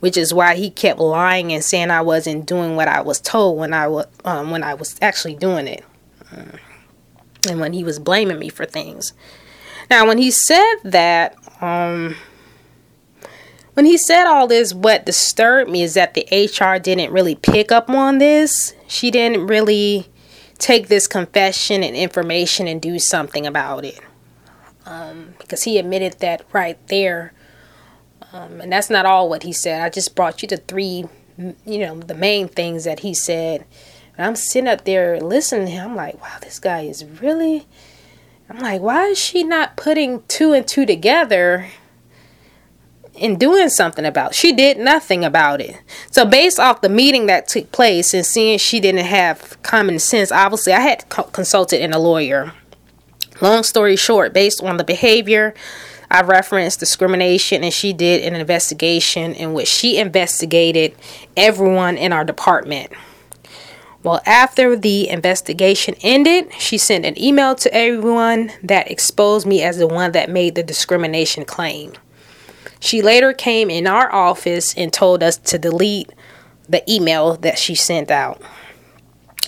which 0.00 0.16
is 0.16 0.34
why 0.34 0.56
he 0.56 0.70
kept 0.70 0.98
lying 0.98 1.52
and 1.52 1.62
saying 1.62 1.90
I 1.90 2.00
wasn't 2.00 2.46
doing 2.46 2.74
what 2.74 2.88
I 2.88 3.02
was 3.02 3.20
told 3.20 3.58
when 3.58 3.72
I 3.72 3.86
was 3.86 4.06
um, 4.24 4.50
when 4.50 4.64
I 4.64 4.74
was 4.74 4.96
actually 5.00 5.36
doing 5.36 5.68
it, 5.68 5.84
and 6.30 7.60
when 7.60 7.72
he 7.72 7.84
was 7.84 7.98
blaming 7.98 8.38
me 8.38 8.48
for 8.48 8.64
things. 8.64 9.12
Now, 9.90 10.06
when 10.06 10.18
he 10.18 10.30
said 10.30 10.76
that, 10.84 11.36
um, 11.62 12.16
when 13.74 13.86
he 13.86 13.98
said 13.98 14.26
all 14.26 14.46
this, 14.46 14.74
what 14.74 15.06
disturbed 15.06 15.70
me 15.70 15.82
is 15.82 15.94
that 15.94 16.14
the 16.14 16.26
HR 16.32 16.78
didn't 16.78 17.12
really 17.12 17.34
pick 17.34 17.70
up 17.70 17.88
on 17.90 18.18
this. 18.18 18.74
She 18.86 19.10
didn't 19.10 19.46
really 19.46 20.08
take 20.58 20.88
this 20.88 21.06
confession 21.06 21.84
and 21.84 21.94
information 21.94 22.66
and 22.66 22.80
do 22.80 22.98
something 22.98 23.46
about 23.46 23.84
it. 23.84 24.00
Um, 24.86 25.34
because 25.38 25.64
he 25.64 25.78
admitted 25.78 26.14
that 26.20 26.44
right 26.52 26.78
there. 26.88 27.32
Um, 28.32 28.60
and 28.60 28.72
that's 28.72 28.90
not 28.90 29.06
all 29.06 29.28
what 29.28 29.42
he 29.42 29.52
said. 29.52 29.82
I 29.82 29.90
just 29.90 30.14
brought 30.14 30.42
you 30.42 30.48
the 30.48 30.56
three, 30.56 31.04
you 31.36 31.78
know, 31.78 31.98
the 32.00 32.14
main 32.14 32.48
things 32.48 32.84
that 32.84 33.00
he 33.00 33.14
said. 33.14 33.66
And 34.16 34.26
I'm 34.26 34.36
sitting 34.36 34.68
up 34.68 34.84
there 34.84 35.20
listening 35.20 35.66
to 35.66 35.72
him. 35.72 35.90
I'm 35.90 35.96
like, 35.96 36.20
wow, 36.22 36.38
this 36.40 36.58
guy 36.58 36.82
is 36.82 37.04
really. 37.04 37.66
I'm 38.48 38.58
like, 38.58 38.80
why 38.80 39.06
is 39.06 39.18
she 39.18 39.42
not 39.42 39.76
putting 39.76 40.22
two 40.28 40.52
and 40.52 40.66
two 40.66 40.86
together 40.86 41.66
and 43.20 43.38
doing 43.38 43.68
something 43.68 44.04
about. 44.04 44.32
It. 44.32 44.34
She 44.36 44.52
did 44.52 44.78
nothing 44.78 45.24
about 45.24 45.60
it. 45.60 45.80
So 46.10 46.24
based 46.24 46.60
off 46.60 46.80
the 46.80 46.88
meeting 46.88 47.26
that 47.26 47.48
took 47.48 47.72
place 47.72 48.14
and 48.14 48.24
seeing 48.24 48.58
she 48.58 48.80
didn't 48.80 49.06
have 49.06 49.60
common 49.62 49.98
sense, 49.98 50.30
obviously 50.30 50.72
I 50.72 50.80
had 50.80 51.08
co- 51.08 51.24
consulted 51.24 51.82
in 51.82 51.92
a 51.92 51.98
lawyer. 51.98 52.52
Long 53.40 53.62
story 53.62 53.96
short, 53.96 54.32
based 54.32 54.62
on 54.62 54.76
the 54.76 54.84
behavior, 54.84 55.54
I 56.10 56.22
referenced 56.22 56.80
discrimination 56.80 57.64
and 57.64 57.72
she 57.72 57.92
did 57.92 58.22
an 58.22 58.38
investigation 58.38 59.34
in 59.34 59.52
which 59.52 59.68
she 59.68 59.98
investigated 59.98 60.94
everyone 61.36 61.98
in 61.98 62.12
our 62.12 62.24
department. 62.24 62.92
Well, 64.06 64.22
after 64.24 64.76
the 64.76 65.08
investigation 65.08 65.96
ended, 66.00 66.52
she 66.60 66.78
sent 66.78 67.04
an 67.04 67.20
email 67.20 67.56
to 67.56 67.74
everyone 67.74 68.52
that 68.62 68.88
exposed 68.88 69.48
me 69.48 69.64
as 69.64 69.78
the 69.78 69.88
one 69.88 70.12
that 70.12 70.30
made 70.30 70.54
the 70.54 70.62
discrimination 70.62 71.44
claim. 71.44 71.92
She 72.78 73.02
later 73.02 73.32
came 73.32 73.68
in 73.68 73.88
our 73.88 74.14
office 74.14 74.72
and 74.76 74.92
told 74.92 75.24
us 75.24 75.38
to 75.38 75.58
delete 75.58 76.12
the 76.68 76.88
email 76.88 77.36
that 77.38 77.58
she 77.58 77.74
sent 77.74 78.12
out. 78.12 78.40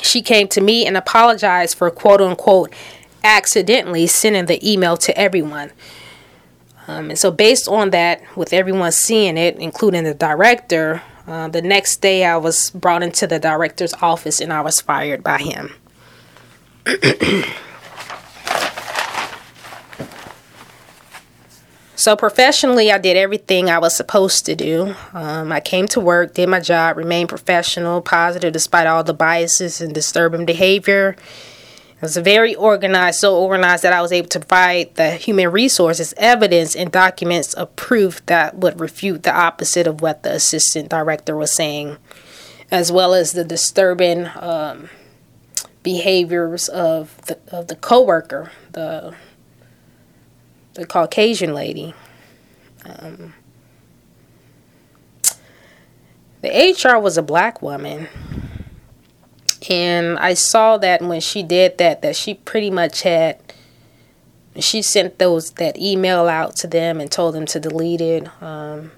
She 0.02 0.22
came 0.22 0.48
to 0.48 0.60
me 0.60 0.84
and 0.84 0.96
apologized 0.96 1.78
for 1.78 1.88
quote 1.92 2.20
unquote 2.20 2.74
accidentally 3.22 4.08
sending 4.08 4.46
the 4.46 4.68
email 4.68 4.96
to 4.96 5.16
everyone. 5.16 5.70
Um, 6.88 7.10
and 7.10 7.18
so, 7.18 7.30
based 7.30 7.68
on 7.68 7.90
that, 7.90 8.22
with 8.36 8.52
everyone 8.52 8.90
seeing 8.90 9.36
it, 9.36 9.56
including 9.58 10.02
the 10.02 10.14
director, 10.14 11.00
uh, 11.28 11.48
the 11.48 11.62
next 11.62 12.00
day 12.00 12.24
I 12.24 12.36
was 12.36 12.70
brought 12.70 13.02
into 13.02 13.26
the 13.26 13.38
director's 13.38 13.94
office 13.94 14.40
and 14.40 14.52
I 14.52 14.62
was 14.62 14.80
fired 14.80 15.22
by 15.22 15.38
him. 15.38 15.74
So 21.98 22.14
professionally, 22.14 22.92
I 22.92 22.98
did 22.98 23.16
everything 23.16 23.68
I 23.68 23.80
was 23.80 23.92
supposed 23.92 24.46
to 24.46 24.54
do. 24.54 24.94
Um, 25.12 25.50
I 25.50 25.58
came 25.58 25.88
to 25.88 25.98
work, 25.98 26.32
did 26.32 26.48
my 26.48 26.60
job, 26.60 26.96
remained 26.96 27.28
professional, 27.28 28.00
positive 28.02 28.52
despite 28.52 28.86
all 28.86 29.02
the 29.02 29.12
biases 29.12 29.80
and 29.80 29.92
disturbing 29.92 30.46
behavior. 30.46 31.16
I 32.00 32.04
was 32.06 32.16
very 32.16 32.54
organized, 32.54 33.18
so 33.18 33.37
organized 33.37 33.82
that 33.82 33.92
I 33.92 34.00
was 34.00 34.12
able 34.12 34.28
to 34.28 34.38
provide 34.38 34.94
the 34.94 35.12
human 35.12 35.50
resources 35.50 36.14
evidence 36.16 36.76
and 36.76 36.92
documents 36.92 37.54
of 37.54 37.74
proof 37.74 38.24
that 38.26 38.54
would 38.54 38.78
refute 38.78 39.24
the 39.24 39.34
opposite 39.34 39.88
of 39.88 40.00
what 40.00 40.22
the 40.22 40.32
assistant 40.32 40.90
director 40.90 41.37
was 41.37 41.52
saying, 41.56 41.96
as 42.70 42.92
well 42.92 43.14
as 43.14 43.32
the 43.32 43.42
disturbing 43.42 44.26
um, 44.37 44.90
behaviors 45.82 46.68
of 46.68 47.20
the 47.22 47.37
of 47.48 47.66
the 47.66 47.74
coworker, 47.74 48.52
the 48.72 49.16
the 50.74 50.87
Caucasian 50.87 51.52
lady. 51.52 51.94
Um, 52.84 53.34
the 56.42 56.50
HR 56.50 57.00
was 57.00 57.18
a 57.18 57.22
black 57.22 57.61
woman. 57.61 58.06
And 59.68 60.18
I 60.18 60.35
saw 60.35 60.78
that 60.78 61.02
when 61.02 61.20
she 61.20 61.42
did 61.42 61.78
that, 61.78 62.02
that 62.02 62.16
she 62.16 62.35
pretty 62.35 62.70
much 62.70 63.02
had 63.02 63.38
she 64.59 64.83
sent 64.83 65.18
those 65.18 65.52
that 65.52 65.78
email 65.78 66.26
out 66.26 66.57
to 66.57 66.66
them 66.66 67.00
and 67.00 67.11
told 67.11 67.35
them 67.35 67.46
to 67.46 67.61
delete 67.61 68.00
it. 68.00 68.42
Um, 68.42 68.92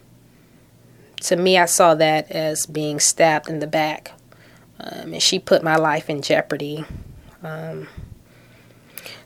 to 1.23 1.37
me, 1.37 1.59
I 1.59 1.67
saw 1.67 1.95
that 1.97 2.31
as 2.31 2.67
being 2.67 2.99
stabbed 2.99 3.49
in 3.49 3.59
the 3.59 3.67
back, 3.67 4.13
um, 4.79 5.13
and 5.13 5.23
she 5.23 5.39
put 5.39 5.63
my 5.63 5.77
life 5.77 6.09
in 6.09 6.23
jeopardy. 6.23 6.85
Um, 7.43 7.89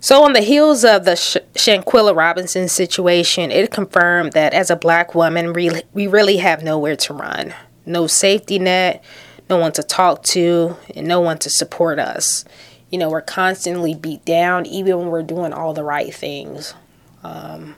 so, 0.00 0.22
on 0.22 0.32
the 0.32 0.40
heels 0.40 0.84
of 0.84 1.04
the 1.04 1.16
Sh- 1.16 1.36
Shanquella 1.54 2.14
Robinson 2.14 2.68
situation, 2.68 3.50
it 3.50 3.70
confirmed 3.70 4.32
that 4.32 4.52
as 4.52 4.70
a 4.70 4.76
black 4.76 5.14
woman, 5.14 5.52
we, 5.52 5.70
we 5.92 6.06
really 6.06 6.38
have 6.38 6.62
nowhere 6.62 6.96
to 6.96 7.14
run. 7.14 7.54
No 7.86 8.06
safety 8.06 8.58
net, 8.58 9.04
no 9.48 9.58
one 9.58 9.72
to 9.72 9.82
talk 9.82 10.22
to, 10.24 10.76
and 10.94 11.06
no 11.06 11.20
one 11.20 11.38
to 11.38 11.50
support 11.50 11.98
us. 11.98 12.44
You 12.90 12.98
know, 12.98 13.10
we're 13.10 13.22
constantly 13.22 13.94
beat 13.94 14.24
down, 14.24 14.66
even 14.66 14.98
when 14.98 15.08
we're 15.08 15.22
doing 15.22 15.52
all 15.52 15.74
the 15.74 15.84
right 15.84 16.14
things. 16.14 16.74
Um, 17.22 17.76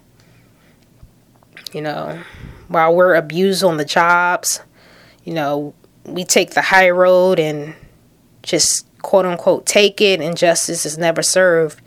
you 1.73 1.81
know, 1.81 2.21
while 2.69 2.95
we're 2.95 3.15
abused 3.15 3.65
on 3.65 3.77
the 3.77 3.85
jobs, 3.85 4.61
you 5.25 5.33
know, 5.33 5.75
we 6.05 6.25
take 6.25 6.51
the 6.51 6.63
high 6.63 6.91
road 6.91 7.39
and 7.39 7.75
just 8.43 8.87
quote 9.03 9.27
unquote 9.27 9.67
take 9.67 10.01
it, 10.01 10.21
and 10.21 10.37
justice 10.37 10.87
is 10.87 10.99
never 10.99 11.23
served 11.23 11.81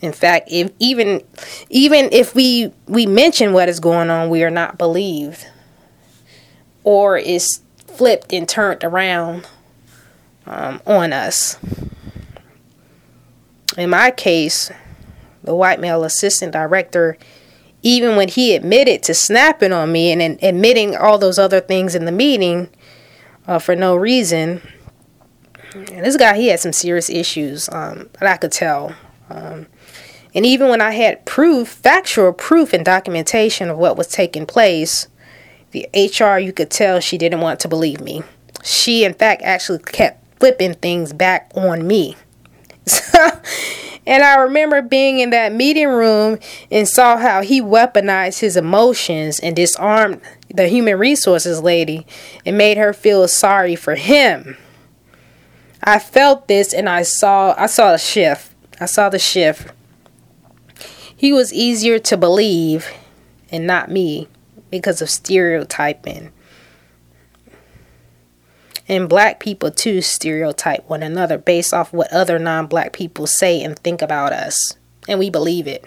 in 0.00 0.12
fact, 0.12 0.48
if 0.50 0.70
even 0.78 1.22
even 1.70 2.08
if 2.12 2.34
we 2.34 2.72
we 2.86 3.06
mention 3.06 3.52
what 3.52 3.68
is 3.68 3.80
going 3.80 4.10
on, 4.10 4.28
we 4.28 4.44
are 4.44 4.50
not 4.50 4.78
believed, 4.78 5.46
or 6.84 7.18
is 7.18 7.60
flipped 7.98 8.32
and 8.32 8.48
turned 8.48 8.84
around 8.84 9.46
um, 10.46 10.80
on 10.86 11.12
us. 11.12 11.58
In 13.76 13.90
my 13.90 14.12
case, 14.12 14.70
the 15.42 15.54
white 15.54 15.80
male 15.80 16.04
assistant 16.04 16.52
director, 16.52 17.18
even 17.82 18.16
when 18.16 18.28
he 18.28 18.54
admitted 18.54 19.02
to 19.02 19.14
snapping 19.14 19.72
on 19.72 19.90
me 19.90 20.12
and, 20.12 20.22
and 20.22 20.42
admitting 20.42 20.96
all 20.96 21.18
those 21.18 21.38
other 21.38 21.60
things 21.60 21.94
in 21.96 22.04
the 22.04 22.12
meeting 22.12 22.70
uh, 23.48 23.58
for 23.58 23.74
no 23.74 23.96
reason, 23.96 24.62
and 25.74 26.04
this 26.04 26.16
guy 26.16 26.36
he 26.36 26.48
had 26.48 26.60
some 26.60 26.72
serious 26.72 27.10
issues 27.10 27.68
um, 27.70 28.08
that 28.18 28.28
I 28.28 28.36
could 28.36 28.52
tell. 28.52 28.94
Um, 29.28 29.66
and 30.34 30.46
even 30.46 30.68
when 30.68 30.80
I 30.80 30.92
had 30.92 31.26
proof, 31.26 31.68
factual 31.68 32.32
proof 32.32 32.72
and 32.72 32.84
documentation 32.84 33.68
of 33.68 33.76
what 33.76 33.96
was 33.96 34.06
taking 34.06 34.46
place, 34.46 35.08
the 35.70 35.88
HR, 35.94 36.38
you 36.38 36.52
could 36.52 36.70
tell 36.70 37.00
she 37.00 37.18
didn't 37.18 37.40
want 37.40 37.60
to 37.60 37.68
believe 37.68 38.00
me. 38.00 38.22
She, 38.62 39.04
in 39.04 39.14
fact, 39.14 39.42
actually 39.42 39.80
kept 39.80 40.24
flipping 40.38 40.74
things 40.74 41.12
back 41.12 41.50
on 41.54 41.86
me. 41.86 42.16
and 44.06 44.22
I 44.22 44.36
remember 44.36 44.82
being 44.82 45.18
in 45.18 45.30
that 45.30 45.52
meeting 45.52 45.88
room 45.88 46.38
and 46.70 46.88
saw 46.88 47.16
how 47.16 47.42
he 47.42 47.60
weaponized 47.60 48.40
his 48.40 48.56
emotions 48.56 49.38
and 49.40 49.54
disarmed 49.54 50.20
the 50.52 50.68
human 50.68 50.98
resources 50.98 51.60
lady 51.60 52.06
and 52.46 52.56
made 52.56 52.78
her 52.78 52.92
feel 52.92 53.28
sorry 53.28 53.76
for 53.76 53.94
him. 53.94 54.56
I 55.82 55.98
felt 55.98 56.48
this 56.48 56.72
and 56.72 56.88
I 56.88 57.02
saw 57.02 57.54
I 57.56 57.66
saw 57.66 57.92
a 57.92 57.98
shift. 57.98 58.52
I 58.80 58.86
saw 58.86 59.08
the 59.08 59.18
shift 59.18 59.72
he 61.18 61.32
was 61.32 61.52
easier 61.52 61.98
to 61.98 62.16
believe 62.16 62.92
and 63.50 63.66
not 63.66 63.90
me 63.90 64.28
because 64.70 65.02
of 65.02 65.10
stereotyping. 65.10 66.32
And 68.88 69.08
black 69.08 69.38
people 69.38 69.70
too 69.70 70.00
stereotype 70.00 70.88
one 70.88 71.02
another 71.02 71.36
based 71.36 71.74
off 71.74 71.92
what 71.92 72.10
other 72.12 72.38
non 72.38 72.66
black 72.66 72.92
people 72.92 73.26
say 73.26 73.62
and 73.62 73.78
think 73.78 74.00
about 74.00 74.32
us. 74.32 74.76
And 75.06 75.18
we 75.18 75.28
believe 75.28 75.66
it. 75.66 75.84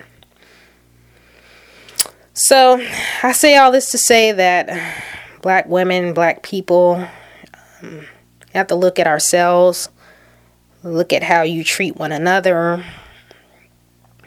So 2.33 2.85
I 3.23 3.31
say 3.31 3.57
all 3.57 3.71
this 3.71 3.91
to 3.91 3.97
say 3.97 4.31
that 4.31 5.03
black 5.41 5.67
women, 5.67 6.13
black 6.13 6.43
people, 6.43 7.07
um, 7.81 8.05
have 8.53 8.67
to 8.67 8.75
look 8.75 8.99
at 8.99 9.07
ourselves, 9.07 9.89
look 10.83 11.11
at 11.11 11.23
how 11.23 11.41
you 11.41 11.63
treat 11.63 11.97
one 11.97 12.11
another, 12.11 12.85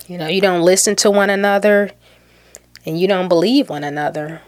you 0.06 0.18
know, 0.18 0.28
you 0.28 0.40
don't 0.40 0.62
listen 0.62 0.96
to 0.96 1.10
one 1.10 1.30
another 1.30 1.90
and 2.84 2.98
you 2.98 3.08
don't 3.08 3.28
believe 3.28 3.68
one 3.68 3.84
another. 3.84 4.42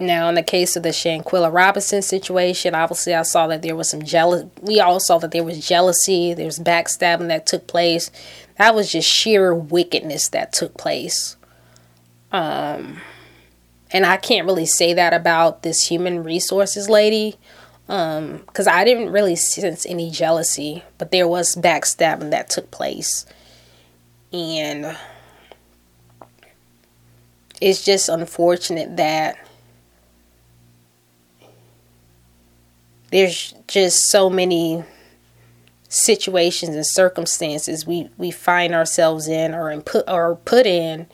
Now, 0.00 0.28
in 0.28 0.36
the 0.36 0.44
case 0.44 0.76
of 0.76 0.84
the 0.84 0.90
Shanquella 0.90 1.52
Robinson 1.52 2.02
situation, 2.02 2.74
obviously 2.74 3.14
I 3.14 3.22
saw 3.22 3.48
that 3.48 3.62
there 3.62 3.74
was 3.74 3.90
some 3.90 4.02
jealous. 4.02 4.44
We 4.62 4.80
all 4.80 5.00
saw 5.00 5.18
that 5.18 5.32
there 5.32 5.42
was 5.42 5.66
jealousy, 5.66 6.34
there 6.34 6.46
was 6.46 6.60
backstabbing 6.60 7.26
that 7.28 7.46
took 7.46 7.66
place. 7.66 8.12
That 8.58 8.76
was 8.76 8.92
just 8.92 9.08
sheer 9.08 9.52
wickedness 9.52 10.28
that 10.28 10.52
took 10.52 10.76
place. 10.76 11.36
Um, 12.30 12.98
and 13.90 14.06
I 14.06 14.18
can't 14.18 14.46
really 14.46 14.66
say 14.66 14.94
that 14.94 15.12
about 15.12 15.62
this 15.62 15.88
human 15.88 16.22
resources 16.22 16.88
lady 16.88 17.36
um 17.88 18.38
because 18.46 18.66
i 18.66 18.84
didn't 18.84 19.10
really 19.10 19.36
sense 19.36 19.86
any 19.86 20.10
jealousy 20.10 20.82
but 20.98 21.12
there 21.12 21.28
was 21.28 21.54
backstabbing 21.54 22.30
that 22.30 22.50
took 22.50 22.70
place. 22.70 23.24
And 24.32 24.96
it's 27.60 27.84
just 27.84 28.08
unfortunate 28.08 28.96
that 28.96 29.38
there's 33.10 33.54
just 33.66 34.10
so 34.10 34.28
many 34.28 34.84
situations 35.88 36.74
and 36.74 36.86
circumstances 36.86 37.86
we, 37.86 38.10
we 38.18 38.30
find 38.30 38.74
ourselves 38.74 39.26
in 39.26 39.54
or 39.54 39.70
in 39.70 39.80
put 39.80 40.06
or 40.06 40.36
put 40.36 40.66
in 40.66 41.06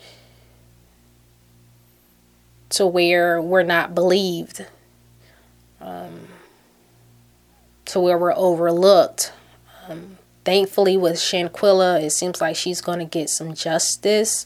to 2.67 2.85
where 2.85 3.41
we're 3.41 3.63
not 3.63 3.95
believed, 3.95 4.65
um, 5.79 6.27
to 7.85 7.99
where 7.99 8.17
we're 8.17 8.35
overlooked. 8.35 9.33
Um, 9.87 10.17
thankfully, 10.43 10.97
with 10.97 11.15
Shanquella, 11.15 12.01
it 12.01 12.11
seems 12.11 12.41
like 12.41 12.55
she's 12.55 12.81
going 12.81 12.99
to 12.99 13.05
get 13.05 13.29
some 13.29 13.53
justice, 13.53 14.45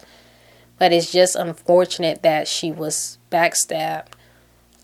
but 0.78 0.92
it's 0.92 1.12
just 1.12 1.36
unfortunate 1.36 2.24
that 2.24 2.48
she 2.48 2.72
was 2.72 3.18
backstabbed 3.32 4.08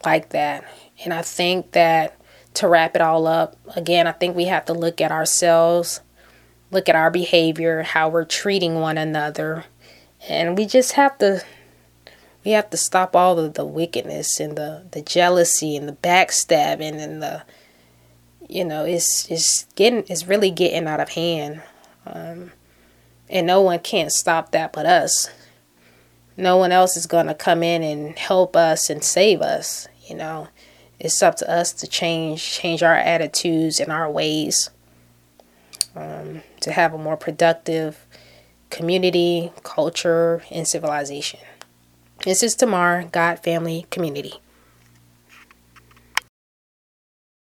like 0.06 0.30
that. 0.30 0.66
And 1.04 1.14
I 1.14 1.22
think 1.22 1.72
that 1.72 2.18
to 2.56 2.68
wrap 2.68 2.96
it 2.96 3.02
all 3.02 3.28
up, 3.28 3.58
again, 3.76 4.08
I 4.08 4.14
think 4.14 4.36
we 4.36 4.46
have 4.46 4.66
to 4.66 4.74
look 4.74 5.02
at 5.02 5.12
ourselves, 5.12 6.02
look 6.72 6.88
at 6.88 6.96
our 6.96 7.12
behavior, 7.12 7.84
how 7.84 8.10
we're 8.10 8.26
treating 8.26 8.76
one 8.76 8.98
another, 8.98 9.66
and 10.28 10.58
we 10.58 10.66
just 10.66 10.94
have 10.94 11.18
to 11.20 11.44
we 12.46 12.52
have 12.52 12.70
to 12.70 12.78
stop 12.78 13.16
all 13.16 13.40
of 13.40 13.56
the 13.56 13.66
wickedness 13.66 14.40
and 14.40 14.56
the, 14.56 14.86
the 14.92 15.02
jealousy 15.02 15.76
and 15.76 15.90
the 15.90 15.94
backstabbing 15.94 16.94
and 16.94 17.22
the 17.22 17.44
you 18.48 18.66
know 18.66 18.86
it's 18.86 19.30
it's 19.30 19.66
getting 19.76 20.04
it's 20.08 20.28
really 20.28 20.52
getting 20.52 20.88
out 20.88 21.00
of 21.00 21.10
hand. 21.10 21.62
Um, 22.06 22.52
and 23.28 23.48
no 23.48 23.62
one 23.62 23.80
can't 23.80 24.12
stop 24.12 24.52
that 24.52 24.72
but 24.72 24.86
us. 24.86 25.30
No 26.38 26.58
one 26.58 26.72
else 26.72 26.96
is 26.96 27.08
going 27.08 27.28
to 27.28 27.34
come 27.34 27.64
in 27.64 27.82
and 27.82 28.18
help 28.18 28.56
us 28.56 28.90
and 28.90 29.04
save 29.04 29.42
us 29.42 29.88
you 30.08 30.16
know. 30.16 30.48
It's 31.00 31.22
up 31.22 31.36
to 31.38 31.52
us 31.52 31.74
to 31.74 31.88
change 31.88 32.42
change 32.42 32.82
our 32.82 32.96
attitudes 32.96 33.80
and 33.80 33.92
our 33.92 34.10
ways 34.10 34.70
um, 35.96 36.42
to 36.62 36.72
have 36.72 36.94
a 36.94 36.98
more 36.98 37.18
productive 37.18 38.06
community 38.70 39.52
culture 39.64 40.44
and 40.50 40.68
civilization. 40.68 41.42
This 42.24 42.42
is 42.42 42.56
Tamar, 42.56 43.10
God 43.12 43.40
Family 43.44 43.86
Community. 43.92 44.36